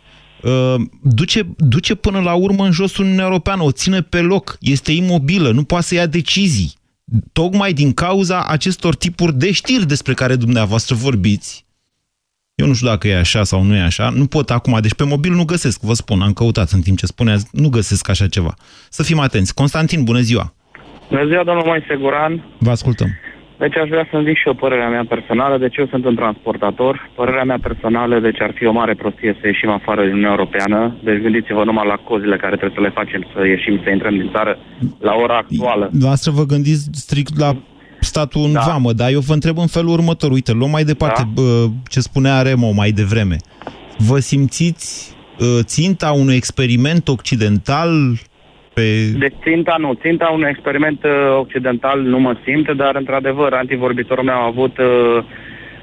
[1.01, 5.51] duce, duce până la urmă în jos Uniunea Europeană, o ține pe loc, este imobilă,
[5.51, 6.73] nu poate să ia decizii.
[7.31, 11.65] Tocmai din cauza acestor tipuri de știri despre care dumneavoastră vorbiți,
[12.59, 15.03] eu nu știu dacă e așa sau nu e așa, nu pot acum, deci pe
[15.03, 18.53] mobil nu găsesc, vă spun, am căutat în timp ce spuneați, nu găsesc așa ceva.
[18.89, 19.53] Să fim atenți.
[19.53, 20.53] Constantin, bună ziua!
[21.09, 22.45] Bună ziua, domnul Moise Guran!
[22.57, 23.09] Vă ascultăm!
[23.59, 25.57] Deci aș vrea să-mi zic și eu părerea mea personală.
[25.57, 27.09] Deci eu sunt un transportator.
[27.15, 30.95] Părerea mea personală, deci ar fi o mare prostie să ieșim afară din Uniunea Europeană.
[31.03, 34.29] Deci gândiți-vă numai la cozile care trebuie să le facem să ieșim, să intrăm din
[34.33, 34.57] țară
[34.99, 35.89] la ora actuală.
[35.91, 37.51] Noastră vă gândiți strict la
[37.99, 38.59] statul în da.
[38.59, 40.31] vamă, dar eu vă întreb în felul următor.
[40.31, 41.29] Uite, luăm mai departe da.
[41.33, 43.35] bă, ce spunea Remo mai devreme.
[43.97, 47.89] Vă simțiți ă, ținta unui experiment occidental
[48.79, 49.17] pe...
[49.23, 49.93] Deci ținta nu.
[49.93, 51.11] Ținta unui experiment uh,
[51.43, 55.23] occidental nu mă simt, dar într-adevăr antivorbitorul meu a avut uh,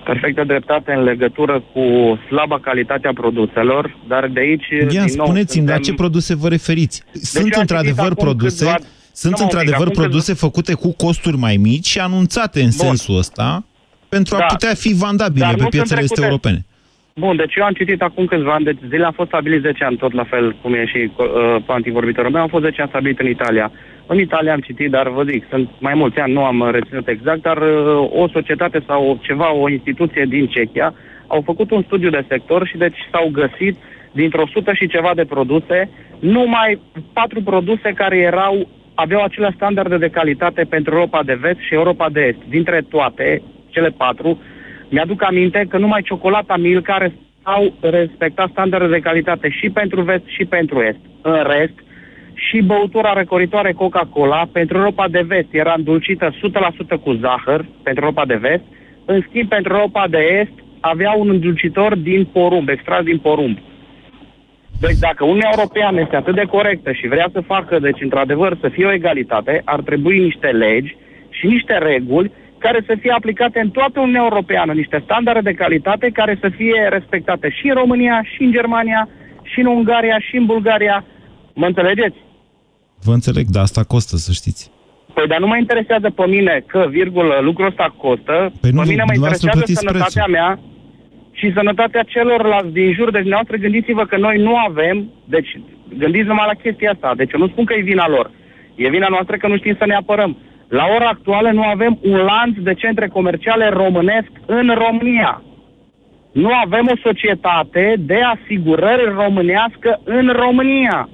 [0.04, 1.84] perfectă dreptate în legătură cu
[2.26, 4.68] slaba calitatea produselor, dar de aici...
[4.90, 5.74] Ia spuneți-mi, suntem...
[5.74, 7.02] la ce produse vă referiți?
[7.12, 8.64] Deci sunt într-adevăr produse...
[8.64, 8.76] Câțiva...
[9.12, 10.46] Sunt într-adevăr produse câțiva...
[10.46, 12.86] făcute cu costuri mai mici și anunțate în Bun.
[12.86, 13.64] sensul ăsta
[14.08, 14.44] pentru da.
[14.44, 16.66] a putea fi vandabile pe piețele este europene.
[17.20, 19.96] Bun, deci eu am citit acum câțiva ani de zile, am fost stabilit 10 ani,
[19.96, 23.28] tot la fel cum e și uh, antivorbitorul meu, am fost 10 ani stabilit în
[23.28, 23.70] Italia.
[24.06, 27.42] În Italia am citit, dar vă zic, sunt mai mulți ani, nu am reținut exact,
[27.42, 30.94] dar uh, o societate sau ceva, o instituție din Cehia,
[31.26, 33.76] au făcut un studiu de sector și deci s-au găsit
[34.12, 36.80] dintr-o sută și ceva de produse, numai
[37.12, 42.08] patru produse care erau aveau aceleași standarde de calitate pentru Europa de Vest și Europa
[42.10, 42.48] de Est.
[42.48, 44.38] Dintre toate, cele patru,
[44.88, 50.44] mi-aduc aminte că numai ciocolata Milka au respectat standarde de calitate și pentru Vest și
[50.44, 50.98] pentru Est.
[51.22, 51.74] În rest,
[52.34, 56.34] și băutura recoritoare Coca-Cola pentru Europa de Vest era îndulcită 100%
[57.02, 58.62] cu zahăr pentru Europa de Vest,
[59.04, 63.58] în schimb pentru Europa de Est avea un îndulcitor din porumb, extras din porumb.
[64.80, 68.68] Deci dacă Uniunea Europeană este atât de corectă și vrea să facă, deci într-adevăr să
[68.68, 70.96] fie o egalitate, ar trebui niște legi
[71.30, 76.10] și niște reguli care să fie aplicate în toată Uniunea Europeană, niște standarde de calitate
[76.10, 79.08] care să fie respectate și în România, și în Germania,
[79.42, 81.04] și în Ungaria, și în Bulgaria.
[81.54, 82.16] Mă înțelegeți?
[83.02, 84.70] Vă înțeleg, dar asta costă, să știți.
[85.14, 88.52] Păi, dar nu mă interesează pe mine că, virgulă, lucrul ăsta costă.
[88.60, 90.32] Păi nu, pe mine mă dumneavoastră interesează plătiți sănătatea prețul.
[90.32, 90.50] mea
[91.38, 93.08] și sănătatea celorlalți din jur.
[93.10, 95.50] Deci, dumneavoastră, gândiți-vă că noi nu avem, deci,
[96.02, 97.14] gândiți numai la chestia asta.
[97.16, 98.30] Deci, eu nu spun că e vina lor.
[98.74, 100.36] E vina noastră că nu știm să ne apărăm.
[100.68, 105.42] La ora actuală nu avem un lanț de centre comerciale românesc în România.
[106.32, 111.08] Nu avem o societate de asigurări românească în România.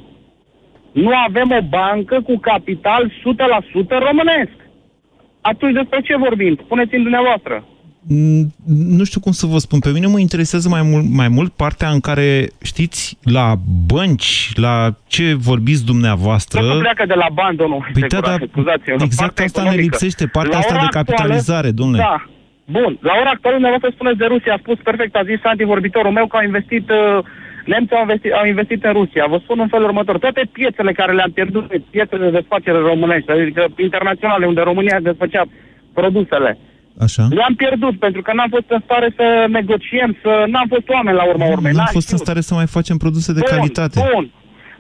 [0.93, 3.13] Nu avem o bancă cu capital 100%
[3.89, 4.57] românesc.
[5.41, 6.59] Atunci despre ce vorbim?
[6.65, 7.65] Spuneți-mi dumneavoastră.
[8.09, 8.53] Mm,
[8.99, 9.79] Nu știu cum să vă spun.
[9.79, 13.55] Pe mine mă interesează mai mult, mai mult partea în care, știți, la
[13.87, 16.61] bănci, la ce vorbiți dumneavoastră...
[16.61, 17.91] Nu pleacă de la bani, domnul.
[17.93, 19.97] Păi da, Secura, dar scuzați-mă, exact partea asta ne economică.
[19.97, 22.03] lipsește, partea La asta ora de capitalizare, actuală, domnule.
[22.09, 22.17] Da.
[22.79, 22.99] Bun.
[23.09, 24.53] La ora actuală, dumneavoastră spuneți de Rusia.
[24.55, 26.87] A spus perfect, a zis Santi, vorbitorul meu, că au investit...
[26.91, 27.25] Uh,
[27.73, 29.25] Nemții au investit, au investit în Rusia.
[29.29, 30.19] Vă spun în felul următor.
[30.19, 35.45] Toate piețele care le-am pierdut, piețele de desfacere românești, adică internaționale, unde România desfăcea
[35.93, 36.59] produsele,
[37.01, 37.27] Așa.
[37.31, 41.25] le-am pierdut pentru că n-am fost în stare să negociem, să n-am fost oameni la
[41.25, 41.73] urma urmei.
[41.73, 42.21] Nu am N-am fost în știut.
[42.27, 43.99] stare să mai facem produse de Bun, calitate.
[44.15, 44.31] Bun.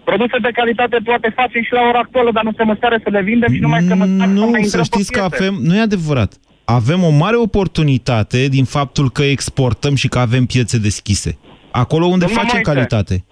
[0.04, 3.10] Produse de calitate toate facem și la ora actuală, dar nu suntem în stare să
[3.10, 5.36] le vindem și numai că măcar Nu, mai să intrăm pe știți că piețe.
[5.44, 5.54] avem...
[5.68, 6.30] Nu e adevărat.
[6.64, 11.38] Avem o mare oportunitate din faptul că exportăm și că avem piețe deschise.
[11.70, 13.24] Acolo unde Domnul facem Moise, calitate.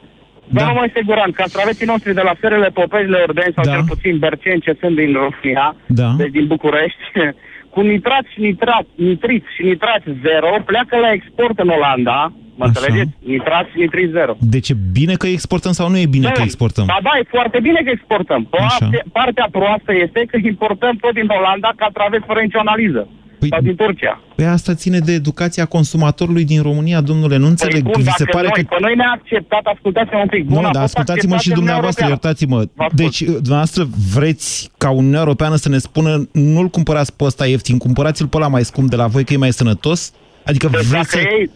[0.49, 0.79] Domnul da.
[0.81, 3.71] Moise Guran, castraveții noștri de la ferele Popezile Ordeni sau Da.
[3.73, 6.15] cel puțin Berceni, ce sunt din România, Da.
[6.17, 7.03] deci din București,
[7.71, 12.73] cu nitrați și nitrat, nitriți și nitrați zero, pleacă la export în Olanda, mă Așa.
[12.73, 13.13] înțelegeți?
[13.35, 14.37] Nitrați și nitriți zero.
[14.41, 16.87] Deci e bine că exportăm sau nu e bine că exportăm?
[16.87, 18.45] Da, da, e foarte bine că exportăm.
[18.45, 23.09] Partea, partea proastă este că importăm tot din Olanda ca través fără nicio analiză.
[23.41, 24.21] Păi, sau din Turcia.
[24.35, 27.37] Pe asta ține de educația consumatorului din România, domnule.
[27.37, 27.83] Nu înțeleg.
[27.83, 30.45] Păi bun, Vi se dacă pare noi, că pe noi ne-a acceptat, ascultați-mă un pic.
[30.45, 32.37] Bun, Nu, a dar fost ascultați-mă acceptat și în Uniunea dumneavoastră, Europeană.
[32.37, 32.59] iertați-mă.
[32.75, 33.01] Vă ascult.
[33.03, 33.83] Deci, dumneavoastră
[34.17, 38.49] vreți ca Uniunea Europeană să ne spună nu-l cumpărați pe ăsta ieftin, cumpărați-l pe ăla
[38.49, 40.13] mai scump de la voi, că e mai sănătos?
[40.45, 41.35] Adică Deci vreți dacă să...
[41.37, 41.51] ei,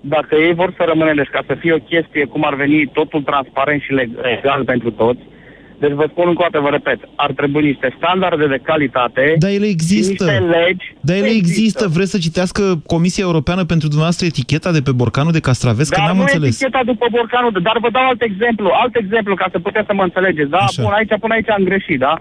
[0.00, 3.22] dacă ei vor să rămână, deci ca să fie o chestie cum ar veni totul
[3.22, 5.20] transparent și leg- legal pentru toți,
[5.80, 9.50] deci vă spun încă o dată, vă repet, ar trebui niște standarde de calitate Dar
[9.50, 10.24] ele există.
[10.24, 10.86] și niște legi.
[11.00, 11.82] Dar ele Nu există.
[11.96, 15.90] Vreți să citească Comisia Europeană pentru dumneavoastră eticheta de pe borcanul de castraveți?
[15.90, 16.48] Că Dar n-am nu înțeles.
[16.60, 20.02] eticheta după borcanul, dar vă dau alt exemplu, alt exemplu ca să puteți să mă
[20.02, 20.58] înțelegeți, da?
[20.58, 20.82] Așa.
[20.82, 22.14] Bun, aici, până aici am greșit, da?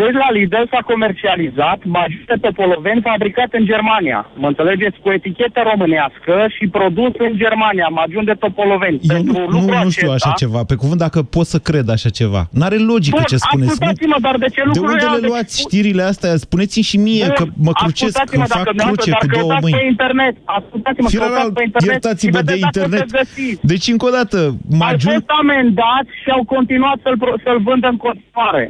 [0.00, 4.20] Deci la Lidl s-a comercializat majute topoloveni fabricat în Germania.
[4.42, 4.96] Mă înțelegeți?
[5.02, 8.98] Cu etichetă românească și produs în Germania, magiun de topoloveni.
[9.02, 10.60] Eu Pentru nu, nu, lucrul nu știu acesta, așa ceva.
[10.70, 12.42] Pe cuvânt, dacă pot să cred așa ceva.
[12.58, 13.70] N-are logică Bun, ce spuneți.
[13.70, 15.20] ascultați-mă, dar de ce de lucrurile unde alea?
[15.20, 16.30] le luați știrile astea?
[16.46, 19.38] Spuneți-mi și mie Bun, că mă crucesc, ascultați-mă, că fac dacă dumneavoastră- cruce cu dacă
[19.40, 19.76] două dați mâini.
[19.78, 22.84] pe internet, ascultați-mă, Fii căutați la- pe internet iertați-mă și de vedeți dacă o să
[22.86, 23.06] internet.
[23.18, 23.60] găsiți.
[23.72, 25.12] Deci, încă o dată, Au magiun...
[25.16, 28.64] fost amendați și au continuat să-l, pro- să-l vândă în continuare.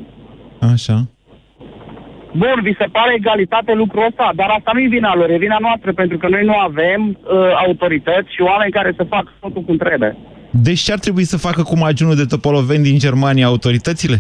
[0.60, 0.96] Așa.
[2.32, 5.56] Bun, vi se pare egalitate lucrul ăsta, dar asta nu e vina lor, e vina
[5.60, 9.76] noastră, pentru că noi nu avem uh, autorități și oameni care să facă totul cum
[9.76, 10.16] trebuie.
[10.50, 14.16] Deci ce ar trebui să facă cu magiunul de topoloveni din Germania autoritățile?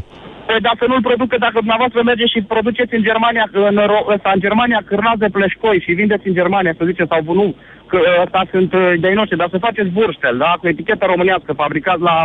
[0.46, 4.30] Păi dar să nu-l producă, dacă dumneavoastră mergeți și produceți în Germania, în, Ro- ăsta,
[4.34, 7.54] în Germania cârnați de pleșcoi și vindeți în Germania, să ziceți, sau nu,
[7.86, 12.02] că ăsta sunt uh, de noștri, dar să faceți vârstel, da, cu etichetă românească, fabricați
[12.10, 12.16] la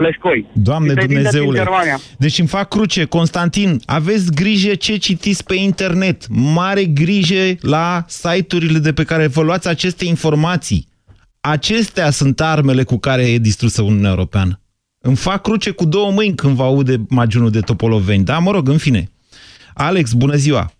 [0.00, 0.46] pleșcoi.
[0.52, 1.58] Doamne Și să-i vindeți în Dumnezeule!
[1.58, 2.00] Germania.
[2.18, 3.04] Deci îmi fac cruce.
[3.04, 6.26] Constantin, aveți grijă ce citiți pe internet.
[6.28, 10.86] Mare grijă la site-urile de pe care vă luați aceste informații.
[11.40, 14.60] Acestea sunt armele cu care e distrusă Uniunea Europeană.
[15.00, 18.24] Îmi fac cruce cu două mâini când vă aude magiunul de topoloveni.
[18.24, 19.10] Da, mă rog, în fine.
[19.74, 20.72] Alex, bună ziua!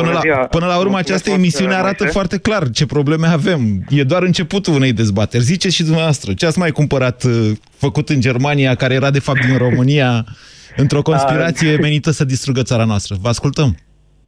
[0.00, 0.46] Până, Bună la, ziua.
[0.46, 2.12] până la urmă, Mulțumesc această mult, emisiune arată Moise.
[2.18, 3.60] foarte clar ce probleme avem.
[3.88, 5.42] E doar începutul unei dezbateri.
[5.42, 9.46] Ziceți și dumneavoastră, ce ați mai cumpărat uh, făcut în Germania, care era de fapt
[9.46, 10.24] din România,
[10.82, 13.16] într-o conspirație menită să distrugă țara noastră?
[13.20, 13.76] Vă ascultăm.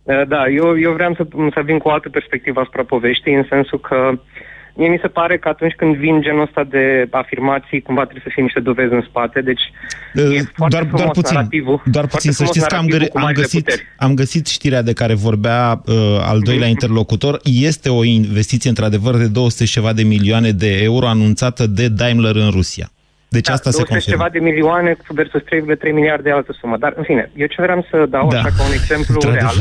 [0.02, 3.46] Uh, Da, eu, eu vreau să, să vin cu o altă perspectivă asupra poveștii, în
[3.48, 3.96] sensul că
[4.74, 8.30] Mie mi se pare că atunci când vin genul ăsta de afirmații, cumva trebuie să
[8.34, 9.60] fie niște dovezi în spate, deci
[10.14, 11.82] Uh, e foarte doar, frumos doar puțin, narativul.
[11.84, 13.82] doar foarte puțin să frumos știți că am, narativul gări, cu am, marile găsit, puteri.
[13.96, 15.94] am găsit știrea de care vorbea uh,
[16.30, 16.76] al doilea Mhm.
[16.76, 17.40] interlocutor.
[17.44, 22.36] Este o investiție într-adevăr de 200 și ceva de milioane de euro anunțată de Daimler
[22.36, 22.90] în Rusia.
[23.28, 24.16] Deci Da, asta se 200 confirmă.
[24.24, 26.76] ceva de milioane versus 3,3 miliarde de altă sumă.
[26.76, 28.38] Dar, în fine, eu ce vreau să dau Da.
[28.38, 29.40] așa ca un exemplu Într-adevăr.
[29.40, 29.54] real.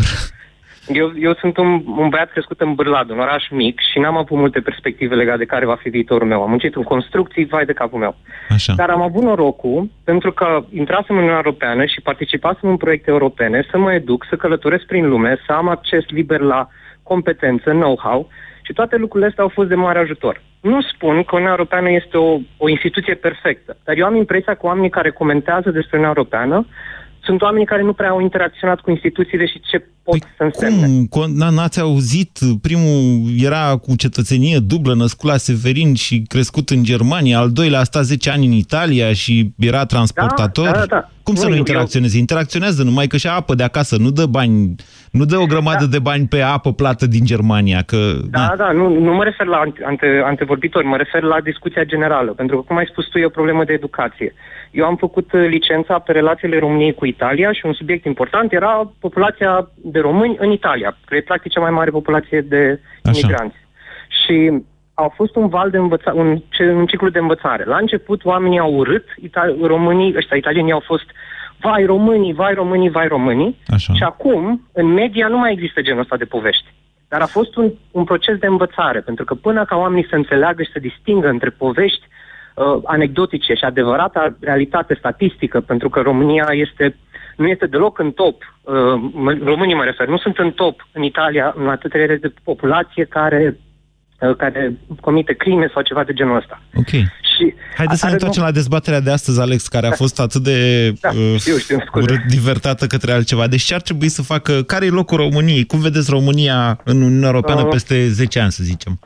[0.94, 4.38] Eu, eu sunt un, un băiat crescut în Bârlad, un oraș mic și n-am avut
[4.38, 6.42] multe perspective legate de care va fi viitorul meu.
[6.42, 8.16] Am muncit în construcții, vai de capul meu.
[8.50, 8.74] Așa.
[8.74, 13.68] Dar am avut norocul, pentru că intrasem în Uniunea Europeană și participasem în proiecte europene,
[13.72, 16.68] să mă educ, să călătoresc prin lume, să am acces liber la
[17.04, 18.30] competență, know-how
[18.62, 20.42] și toate lucrurile astea au fost de mare ajutor.
[20.62, 24.66] Nu spun că Uniunea Europeană este o, o instituție perfectă, dar eu am impresia că
[24.66, 26.66] oamenii care comentează despre Uniunea Europeană
[27.24, 30.86] sunt oamenii care nu prea au interacționat cu instituțiile și ce pot să însemne.
[30.86, 31.08] Cum?
[31.08, 32.40] Con- na- N-ați auzit?
[32.62, 37.84] Primul era cu cetățenie dublă, născut la Severin și crescut în Germania, al doilea a
[37.84, 40.66] stat 10 ani în Italia și era transportator.
[40.66, 41.10] Da, da, da.
[41.24, 42.18] Cum să Nu, nu eu- interacționeze?
[42.18, 44.76] Interacționează numai că și apă de acasă, nu dă bani,
[45.12, 47.98] nu dă o grămadă de bani pe apă plată din Germania, că...
[48.30, 52.32] Da, da, nu, nu mă refer la ante, ante, antevorbitori, mă refer la discuția generală,
[52.32, 54.34] pentru că, cum ai spus tu, e o problemă de educație.
[54.72, 58.92] Eu am făcut uh, licența pe relațiile României cu Italia și un subiect important era
[59.00, 63.20] populația de români în Italia, că e practic cea mai mare populație de Așa.
[63.20, 63.56] imigranți.
[64.24, 64.62] Și
[64.94, 67.64] a fost un val de învățare, un, ce- un ciclu de învățare.
[67.66, 71.06] La început oamenii au urât, ita- românii, ăștia italienii au fost
[71.60, 73.58] vai românii, vai românii, vai românii.
[73.68, 73.94] Așa.
[73.94, 76.66] Și acum, în media, nu mai există genul ăsta de povești.
[77.08, 80.64] Dar a fost un, un proces de învățare, pentru că până ca oamenii să înțeleagă
[80.64, 82.08] și să distingă între povești
[82.60, 86.96] uh, anecdotice și adevărata realitate statistică, pentru că România este,
[87.36, 88.74] nu este deloc în top, uh,
[89.12, 93.46] mă- românii mă refer, nu sunt în top în Italia în atâtea de populație care,
[93.48, 93.69] uh,
[94.38, 96.62] care comite crime sau ceva de genul ăsta.
[96.76, 96.88] Ok.
[96.90, 100.42] Și Haideți să ne are- întoarcem la dezbaterea de astăzi, Alex, care a fost atât
[100.44, 102.04] de Da, uh, știu, știu, scuze.
[102.12, 103.48] urât divertată către altceva.
[103.48, 104.62] Deci ce ar trebui să facă?
[104.64, 105.66] Care e locul României?
[105.66, 109.00] Cum vedeți România în Uniunea Europeană Uh, peste 10 ani, să zicem?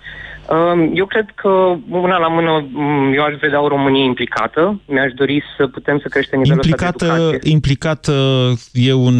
[0.49, 1.49] Um, Eu cred că,
[1.89, 4.81] una la mână, m, eu aș vedea o Românie implicată.
[4.87, 7.51] Mi-aș dori să putem să creștem nivelul ăsta de Implicată, educație.
[7.51, 8.13] implicată
[8.73, 9.15] e un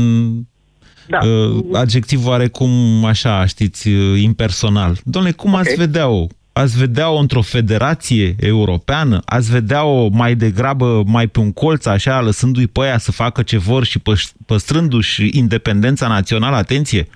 [1.07, 1.19] Da.
[1.23, 4.95] uh, adjectiv oarecum așa, știți, uh, impersonal.
[5.03, 6.27] Domnule, cum ați vedea-o?
[6.53, 9.19] Ați vedea-o într-o federație europeană?
[9.25, 13.57] Ați vedea-o mai degrabă mai pe un colț, așa, lăsându-i pe aia să facă ce
[13.57, 16.55] vor și păș- păstrându-și independența națională?
[16.55, 17.07] Atenție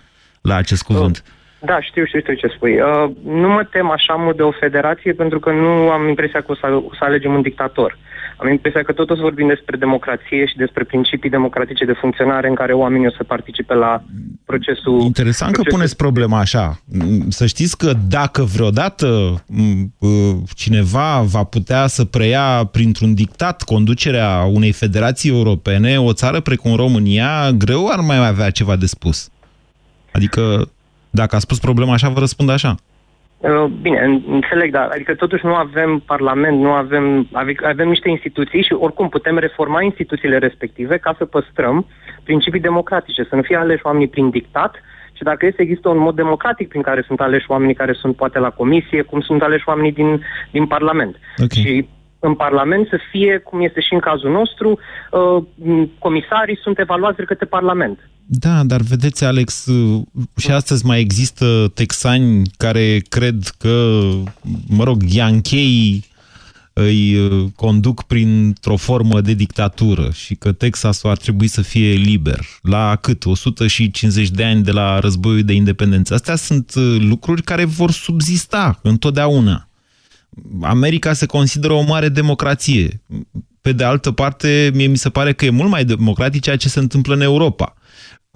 [0.41, 1.23] la acest cuvânt.
[1.59, 2.79] Da, știu, știu, știu ce spui.
[2.79, 6.51] Uh, nu mă tem așa mult de o federație pentru că nu am impresia că
[6.51, 7.97] o să, o să alegem un dictator.
[8.37, 12.47] Am impresia că tot o să vorbim despre democrație și despre principii democratice de funcționare
[12.47, 14.03] în care oamenii o să participe la
[14.45, 15.01] procesul...
[15.01, 16.79] Interesant că procesul- puneți problema așa.
[16.85, 19.07] Mm, Să știți că dacă vreodată
[19.47, 26.39] mm, uh, cineva va putea să preia printr-un dictat conducerea unei federații europene, o țară
[26.39, 29.29] precum România, greu ar mai avea ceva de spus.
[30.11, 30.71] Adică,
[31.09, 32.75] dacă a spus problema așa, vă răspund așa.
[33.37, 38.09] Uh, Bine, în- înțeleg, dar adică totuși nu avem parlament, nu avem, ave- avem niște
[38.09, 41.85] instituții și oricum putem reforma instituțiile respective ca să păstrăm
[42.23, 44.75] principii democratice, să nu fie aleși oamenii prin dictat,
[45.13, 48.39] și dacă este, există un mod democratic prin care sunt aleși oamenii care sunt poate
[48.39, 50.21] la comisie, cum sunt aleși oamenii din,
[50.51, 51.15] din Parlament.
[51.37, 51.63] Okay.
[51.63, 51.87] Și
[52.19, 54.79] în Parlament să fie, cum este și în cazul nostru,
[55.11, 57.99] uh, m, comisarii sunt evaluați de către Parlament.
[58.29, 60.01] Da, dar vedeți, Alex, uh,
[60.37, 64.01] și astăzi mai există texani care cred că,
[64.67, 66.05] mă rog, Ianchei
[66.73, 72.39] îi uh, conduc printr-o formă de dictatură și că Texasul ar trebui să fie liber.
[72.61, 73.25] La cât?
[73.25, 76.13] 150 de ani de la războiul de independență.
[76.13, 79.69] Astea sunt uh, lucruri care vor subzista întotdeauna.
[80.61, 83.01] America se consideră o mare democrație.
[83.61, 86.69] Pe de altă parte, mie mi se pare că e mult mai democratic ceea ce
[86.69, 87.75] se întâmplă în Europa.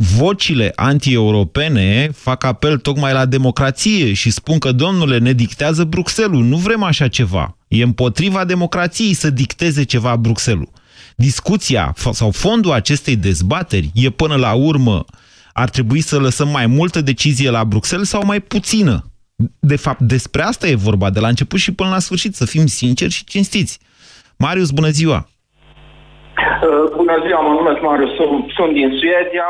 [0.04, 6.40] Vocile anti-europene fac apel tocmai la democrație și spun că, domnule, ne dictează Bruxelles.
[6.40, 7.58] Nu vrem așa ceva.
[7.68, 10.68] E împotriva democrației să dicteze ceva Bruxelles.
[11.16, 15.06] Discuția f- sau fondul acestei dezbateri e până la urmă
[15.54, 19.04] ar trebui să lăsăm mai multă decizie la Bruxelles sau mai puțină.
[19.60, 22.66] De fapt, despre asta e vorba de la început și până la sfârșit, să fim
[22.66, 23.80] sinceri și cinstiți.
[24.38, 25.28] Marius, bună ziua!
[26.38, 29.50] Uh, Bună ziua, mă numesc Marius, sunt, sunt din Suedia.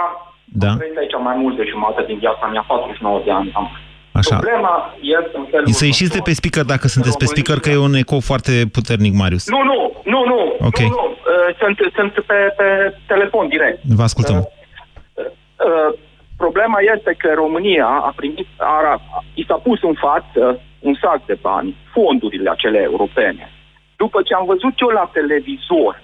[0.54, 0.70] Da.
[0.70, 3.68] Am trăit aici mai mult de jumătate din viața mea, 49 de ani am.
[4.12, 4.36] Așa.
[4.36, 7.78] Problema este în felul Să ieșiți de pe speaker dacă sunteți pe speaker, că e
[7.78, 9.50] un ecou foarte puternic, Marius.
[9.50, 9.80] Nu, nu,
[10.14, 10.40] nu, nu,
[10.70, 10.80] Ok.
[10.80, 11.06] nu, nu.
[11.08, 12.68] Uh, sunt, sunt pe, pe
[13.08, 13.80] telefon direct.
[14.00, 14.38] Vă ascultăm.
[14.38, 15.90] Uh,
[16.38, 19.02] problema este că România a primit, a,
[19.34, 23.52] i s-a pus în față un sac de bani, fondurile acele europene.
[23.96, 26.02] După ce am văzut eu la televizor,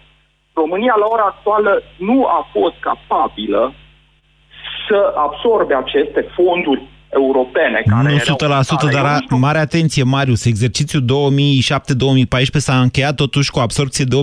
[0.54, 3.74] România la ora actuală nu a fost capabilă
[4.88, 7.84] să absorbe aceste fonduri europene.
[7.86, 8.36] Care nu
[8.90, 11.06] 100%, dar a, mare atenție, Marius, exercițiul 2007-2014
[12.52, 14.16] s-a încheiat totuși cu o absorpție de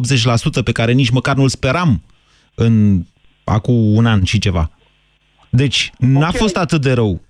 [0.60, 2.02] 80% pe care nici măcar nu-l speram
[2.54, 3.00] în
[3.44, 4.70] acum un an și ceva.
[5.50, 6.40] Deci, n-a okay.
[6.40, 7.20] fost atât de rău.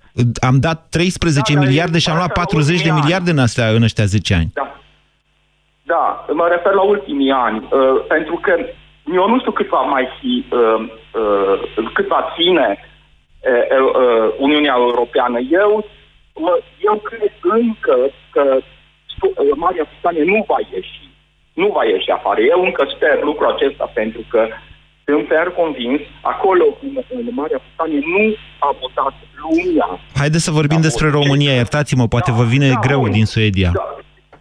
[0.41, 4.05] Am dat 13 da, miliarde și am luat 40 de miliarde în, astea, în ăștia
[4.05, 4.49] 10 ani.
[4.53, 4.79] Da.
[5.83, 8.53] Da, mă refer la ultimii ani, uh, pentru că
[9.15, 10.87] eu nu știu cât va mai fi, uh,
[11.77, 12.94] uh, cât va ține uh, uh,
[14.37, 15.39] Uniunea Europeană.
[15.63, 15.71] Eu,
[16.33, 16.57] uh,
[16.89, 17.97] eu cred încă
[18.31, 21.09] că uh, Maria Britanie nu va ieși.
[21.53, 22.41] Nu va ieși afară.
[22.41, 24.47] Eu încă sper lucrul acesta pentru că
[25.05, 28.23] sunt fer convins, acolo în, în Marea Britanie nu
[28.59, 29.99] a votat lumea.
[30.21, 33.71] Haideți să vorbim despre România, iertați-mă, poate da, vă vine da, greu din Suedia.
[33.73, 33.87] Da,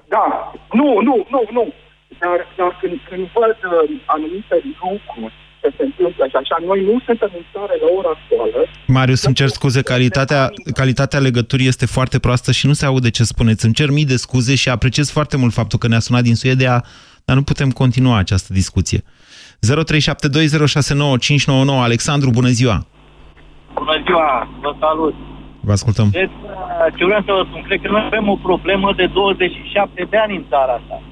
[0.09, 1.73] da, nu, nu, nu, nu.
[2.19, 5.33] Dar, dar când, când văd uh, anumite lucruri
[5.65, 8.59] ce se întâmplă și așa, noi nu suntem în stare la ora actuală.
[8.87, 13.25] Marius, îmi cer scuze, calitatea, calitatea legăturii este foarte proastă și nu se aude ce
[13.25, 13.65] spuneți.
[13.65, 16.85] Îmi cer mii de scuze și apreciez foarte mult faptul că ne-a sunat din Suedia,
[17.25, 19.01] dar nu putem continua această discuție.
[19.03, 19.07] 0372069599
[21.89, 22.87] Alexandru, bună ziua!
[23.75, 25.15] Bună ziua, vă salut!
[25.61, 26.09] Vă ascultăm.
[26.11, 26.31] Deci,
[26.97, 30.37] ce vreau să vă spun, cred că noi avem o problemă de 27 de ani
[30.37, 31.03] în țara asta.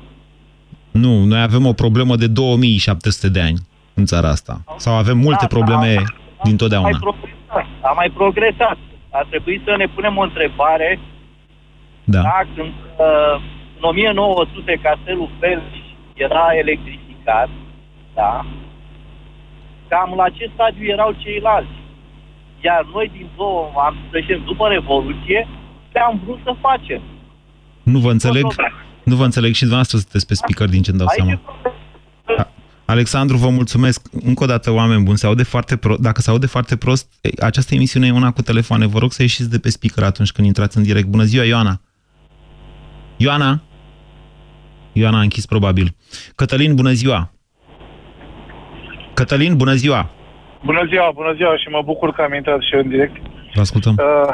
[0.90, 3.59] Nu, noi avem o problemă de 2700 de ani
[4.03, 4.55] în țara asta.
[4.84, 6.88] Sau avem multe da, probleme da, din totdeauna.
[6.88, 7.66] Am mai progresat.
[7.88, 8.78] Am mai progresat.
[9.18, 10.90] Ar trebui să ne punem o întrebare.
[12.14, 12.20] Da.
[12.30, 12.74] da când
[13.07, 13.36] uh,
[13.78, 15.80] în 1900 castelul Felci
[16.14, 17.48] era electrificat,
[18.14, 18.46] da,
[19.88, 21.80] cam la ce stadiu erau ceilalți.
[22.64, 25.48] Iar noi din două, am să după Revoluție,
[25.92, 27.03] ce-am vrut să facem.
[27.82, 28.46] Nu vă înțeleg.
[29.03, 31.40] Nu vă înțeleg și dumneavoastră sunteți pe speaker din ce-mi dau Aici seama.
[32.85, 34.09] Alexandru, vă mulțumesc.
[34.24, 36.01] Încă o dată, oameni buni, se aude foarte prost.
[36.01, 38.87] Dacă se aude foarte prost, această emisiune e una cu telefoane.
[38.87, 41.07] Vă rog să ieșiți de pe speaker atunci când intrați în direct.
[41.07, 41.80] Bună ziua, Ioana!
[43.16, 43.62] Ioana?
[44.93, 45.95] Ioana a închis probabil.
[46.35, 47.33] Cătălin, bună ziua!
[49.14, 50.11] Cătălin, bună ziua!
[50.64, 53.16] Bună ziua, bună ziua și mă bucur că am intrat și eu în direct.
[53.55, 53.95] Vă ascultăm.
[53.99, 54.33] Uh,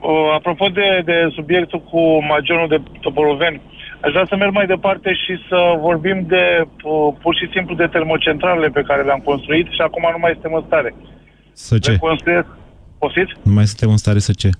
[0.00, 3.60] uh, apropo de, de subiectul cu magionul de Topoloveni,
[4.04, 7.86] aș vrea să merg mai departe și să vorbim de uh, pur și simplu de
[7.96, 10.94] termocentralele pe care le-am construit și acum nu mai suntem în stare.
[11.52, 11.90] Să ce?
[11.90, 12.48] Le construiesc.
[12.98, 13.32] Poftiți?
[13.42, 14.50] Nu mai suntem în stare să ce?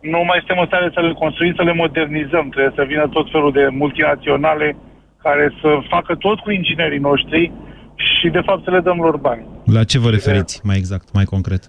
[0.00, 2.46] Nu mai suntem în stare să le construim, să le modernizăm.
[2.48, 4.76] Trebuie să vină tot felul de multinaționale
[5.22, 7.52] care să facă tot cu inginerii noștri
[7.94, 9.46] și de fapt să le dăm lor bani.
[9.64, 11.62] La ce vă referiți mai exact, mai concret?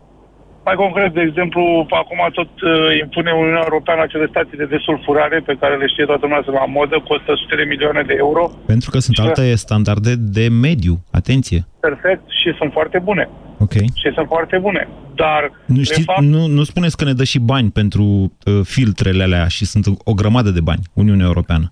[0.68, 1.62] Mai concret, de exemplu,
[2.02, 2.72] acum tot uh,
[3.04, 6.66] impune Uniunea Europeană acele stații de desulfurare pe care le știe toată lumea să la
[6.66, 8.44] modă, costă sute de milioane de euro.
[8.66, 11.60] Pentru că sunt și alte standarde de mediu, atenție.
[11.80, 13.30] Perfect, și sunt foarte bune.
[13.60, 13.74] Ok.
[14.02, 14.88] Și sunt foarte bune.
[15.16, 16.22] Dar, nu, știți, fapt...
[16.22, 20.14] nu, nu spuneți că ne dă și bani pentru uh, filtrele alea și sunt o
[20.14, 21.68] grămadă de bani, Uniunea Europeană.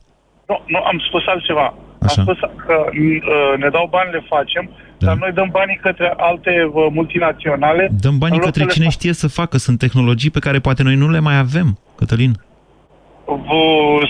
[0.49, 1.67] Nu, nu, am spus altceva.
[2.07, 2.21] Așa.
[2.21, 4.69] Am spus că uh, ne dau bani, le facem,
[5.03, 5.09] da.
[5.09, 7.89] dar noi dăm banii către alte uh, multinaționale.
[7.99, 8.93] Dăm banii către cine fac...
[8.93, 9.57] știe să facă.
[9.57, 12.33] Sunt tehnologii pe care poate noi nu le mai avem, Cătălin.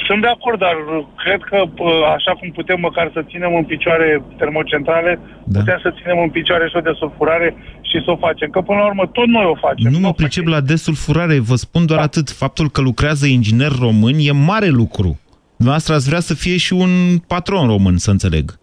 [0.08, 0.76] Sunt de acord, dar
[1.24, 1.58] cred că
[2.18, 5.60] așa cum putem măcar să ținem în picioare termocentrale, da.
[5.60, 8.50] putem să ținem în picioare și o desulfurare și să o facem.
[8.50, 9.92] Că până la urmă tot noi o facem.
[9.92, 12.06] Nu mă pricep la desulfurare, vă spun doar da.
[12.06, 12.30] atât.
[12.30, 15.20] Faptul că lucrează ingineri români e mare lucru.
[15.56, 18.60] Dumneavoastră ați vrea să fie și un patron român, să înțeleg.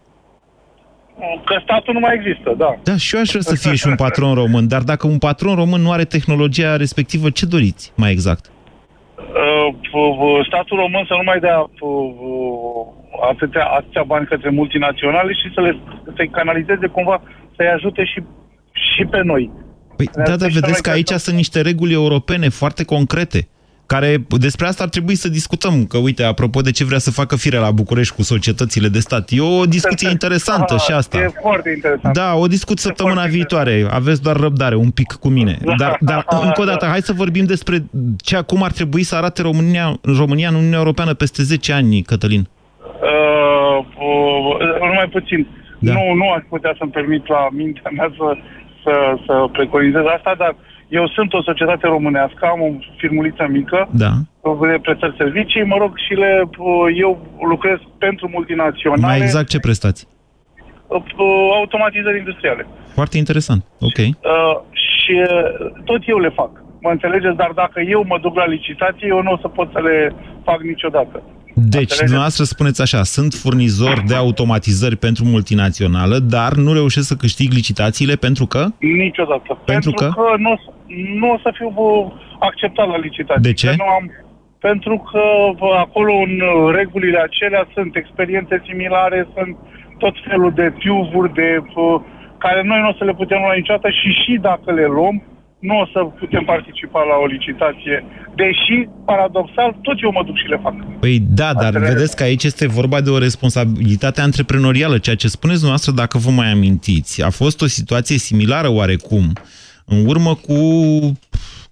[1.45, 2.75] Că statul nu mai există, da.
[2.83, 5.55] Da, și eu aș vrea să fie și un patron român, dar dacă un patron
[5.55, 8.45] român nu are tehnologia respectivă, ce doriți mai exact?
[9.17, 12.85] Uh, statul român să nu mai dea uh,
[13.31, 15.79] atâtea, atâtea bani către multinaționale și să le
[16.15, 17.21] să canalizeze cumva,
[17.55, 18.23] să-i ajute și,
[18.71, 19.51] și pe noi.
[19.95, 23.47] Păi, da, dar vedeți că aici sunt niște reguli europene foarte concrete
[23.93, 24.11] care
[24.47, 25.85] despre asta ar trebui să discutăm.
[25.85, 29.23] Că uite, apropo de ce vrea să facă fire la București cu societățile de stat,
[29.29, 31.17] e o discuție interesantă și asta.
[31.17, 32.13] E foarte interesant.
[32.13, 33.71] Da, o discut săptămâna viitoare.
[33.71, 34.01] Interesant.
[34.01, 35.57] Aveți doar răbdare, un pic cu mine.
[35.63, 35.73] Da.
[35.77, 37.77] Dar, dar încă o dată, hai să vorbim despre
[38.23, 42.43] ce, cum ar trebui să arate România, România în Uniunea Europeană peste 10 ani, Cătălin.
[42.47, 45.47] Uh, uh, numai puțin.
[45.79, 45.93] Da.
[45.93, 48.27] Nu, nu aș putea să-mi permit la mintea mea să,
[48.83, 48.93] să,
[49.25, 54.11] să preconizez asta, dar uh, eu sunt o societate românească, am o firmuliță mică, da.
[54.41, 56.49] de prestări servicii, mă rog, și le,
[56.95, 57.11] eu
[57.47, 59.01] lucrez pentru multinaționale.
[59.01, 60.07] Mai exact ce prestați?
[61.59, 62.67] Automatizări industriale.
[62.93, 63.97] Foarte interesant, ok.
[63.97, 64.13] Uh,
[64.71, 66.51] și uh, tot eu le fac.
[66.81, 67.35] Mă înțelegeți?
[67.35, 70.61] Dar dacă eu mă duc la licitație, eu nu o să pot să le fac
[70.61, 71.23] niciodată.
[71.55, 77.51] Deci, dumneavoastră spuneți așa, sunt furnizori de automatizări pentru multinațională, dar nu reușesc să câștig
[77.51, 78.65] licitațiile pentru că?
[78.79, 79.49] Niciodată.
[79.65, 80.05] Pentru pentru că?
[80.15, 80.71] că nu, o să-
[81.19, 83.41] nu o să fiu bă, acceptat la licitație.
[83.49, 83.67] De ce?
[83.67, 84.05] Că Nu am,
[84.59, 85.21] pentru că
[85.59, 89.55] bă, acolo în uh, regulile acelea sunt experiențe similare, sunt
[89.97, 92.01] tot felul de tiuvuri de, bă,
[92.37, 95.15] care noi nu o să le putem lua niciodată și și dacă le luăm,
[95.61, 98.05] nu o să putem participa la o licitație.
[98.35, 100.73] Deși, paradoxal, tot eu mă duc și le fac.
[100.99, 104.97] Păi da, dar Asta vedeți că aici este vorba de o responsabilitate antreprenorială.
[104.97, 109.33] Ceea ce spuneți dumneavoastră, dacă vă mai amintiți, a fost o situație similară oarecum,
[109.85, 110.57] în urmă cu,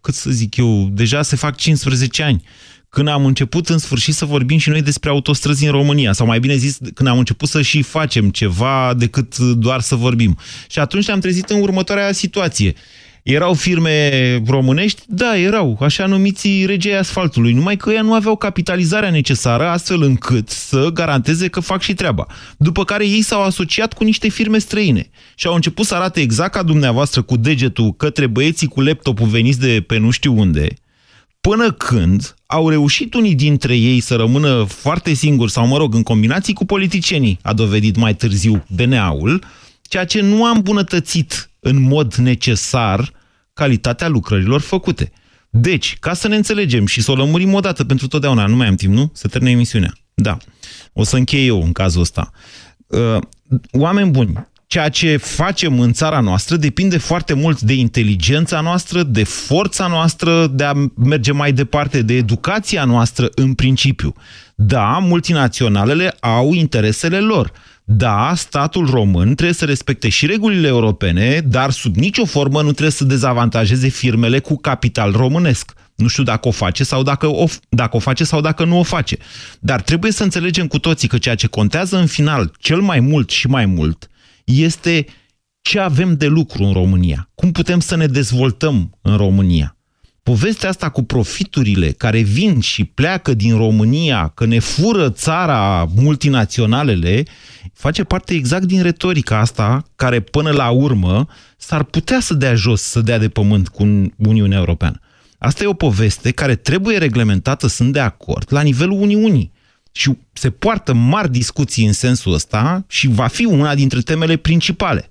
[0.01, 2.43] cât să zic eu, deja se fac 15 ani,
[2.89, 6.39] când am început în sfârșit să vorbim și noi despre autostrăzi în România, sau mai
[6.39, 10.37] bine zis, când am început să și facem ceva decât doar să vorbim.
[10.69, 12.73] Și atunci ne-am trezit în următoarea situație.
[13.23, 15.01] Erau firme românești?
[15.07, 20.49] Da, erau, așa numiții regei asfaltului, numai că ea nu aveau capitalizarea necesară astfel încât
[20.49, 22.27] să garanteze că fac și treaba.
[22.57, 26.51] După care ei s-au asociat cu niște firme străine și au început să arate exact
[26.51, 30.67] ca dumneavoastră cu degetul către băieții cu laptopul veniți de pe nu știu unde,
[31.41, 36.03] până când au reușit unii dintre ei să rămână foarte singuri sau, mă rog, în
[36.03, 39.43] combinații cu politicienii, a dovedit mai târziu DNA-ul,
[39.81, 43.11] ceea ce nu a îmbunătățit în mod necesar
[43.53, 45.11] calitatea lucrărilor făcute.
[45.49, 48.67] Deci, ca să ne înțelegem și să o lămurim o dată pentru totdeauna, nu mai
[48.67, 49.11] am timp, nu?
[49.13, 49.93] Să termine emisiunea.
[50.13, 50.37] Da.
[50.93, 52.31] O să închei eu în cazul ăsta.
[52.87, 53.17] Uh,
[53.71, 59.23] Oameni buni, ceea ce facem în țara noastră depinde foarte mult de inteligența noastră, de
[59.23, 64.13] forța noastră, de a merge mai departe, de educația noastră în principiu.
[64.55, 67.51] Da, multinaționalele au interesele lor.
[67.91, 72.91] Da, statul român trebuie să respecte și regulile europene, dar sub nicio formă nu trebuie
[72.91, 75.73] să dezavantajeze firmele cu capital românesc.
[75.95, 78.83] Nu știu dacă o face sau dacă o, dacă o face sau dacă nu o
[78.83, 79.17] face.
[79.59, 83.29] Dar trebuie să înțelegem cu toții că ceea ce contează în final cel mai mult
[83.29, 84.09] și mai mult
[84.43, 85.05] este
[85.61, 87.29] ce avem de lucru în România.
[87.35, 89.77] Cum putem să ne dezvoltăm în România.
[90.29, 97.23] Povestea asta cu profiturile care vin și pleacă din România, că ne fură țara multinaționalele,
[97.73, 101.27] face parte exact din retorica asta, care până la urmă
[101.57, 103.83] s-ar putea să dea jos, să dea de pământ cu
[104.15, 104.99] Uniunea Europeană.
[105.37, 109.51] Asta e o poveste care trebuie reglementată, sunt de acord, la nivelul Uniunii.
[109.91, 115.09] Și se poartă mari discuții în sensul ăsta și va fi una dintre temele principale.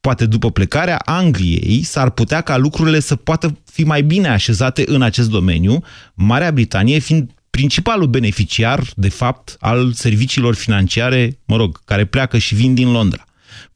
[0.00, 5.02] Poate după plecarea Angliei s-ar putea ca lucrurile să poată fi mai bine așezate în
[5.02, 5.82] acest domeniu,
[6.14, 12.54] Marea Britanie fiind principalul beneficiar, de fapt, al serviciilor financiare, mă rog, care pleacă și
[12.54, 13.24] vin din Londra.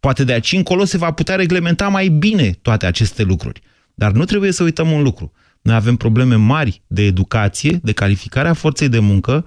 [0.01, 3.61] Poate de aici încolo se va putea reglementa mai bine toate aceste lucruri.
[3.95, 5.33] Dar nu trebuie să uităm un lucru.
[5.63, 9.45] Noi avem probleme mari de educație, de calificare a forței de muncă,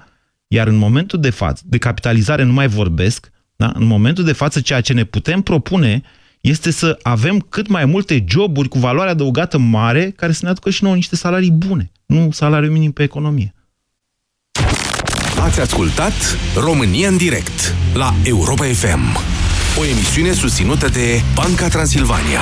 [0.48, 3.72] iar în momentul de față, de capitalizare nu mai vorbesc, da?
[3.76, 6.02] în momentul de față ceea ce ne putem propune
[6.50, 10.70] este să avem cât mai multe joburi cu valoare adăugată mare care să ne aducă
[10.70, 13.54] și nouă niște salarii bune, nu salariu minim pe economie.
[15.40, 16.14] Ați ascultat
[16.56, 19.18] România în direct la Europa FM,
[19.80, 22.42] o emisiune susținută de Banca Transilvania.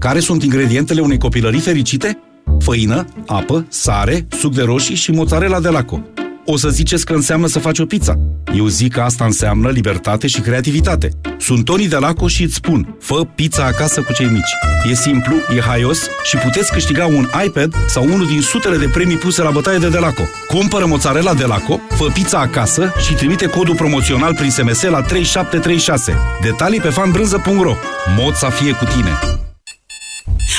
[0.00, 2.18] Care sunt ingredientele unei copilării fericite?
[2.58, 6.02] Făină, apă, sare, suc de roșii și mozzarella de laco.
[6.44, 8.18] O să ziceți că înseamnă să faci o pizza.
[8.56, 11.10] Eu zic că asta înseamnă libertate și creativitate.
[11.38, 14.54] Sunt Toni de Laco și îți spun, fă pizza acasă cu cei mici.
[14.90, 19.16] E simplu, e haios și puteți câștiga un iPad sau unul din sutele de premii
[19.16, 20.22] puse la bătaie de Delaco.
[20.46, 26.14] Cumpără mozzarella de Laco, fă pizza acasă și trimite codul promoțional prin SMS la 3736.
[26.42, 27.74] Detalii pe fanbrânză.ro
[28.16, 29.40] Mod să fie cu tine!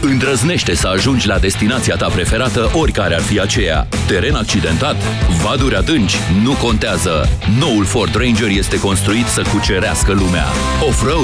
[0.00, 3.86] Îndrăznește să ajungi la destinația ta preferată, oricare ar fi aceea.
[4.06, 4.96] Teren accidentat?
[5.42, 6.16] Vaduri adânci?
[6.42, 7.28] Nu contează.
[7.58, 10.44] Noul Ford Ranger este construit să cucerească lumea.
[10.88, 11.14] Off-road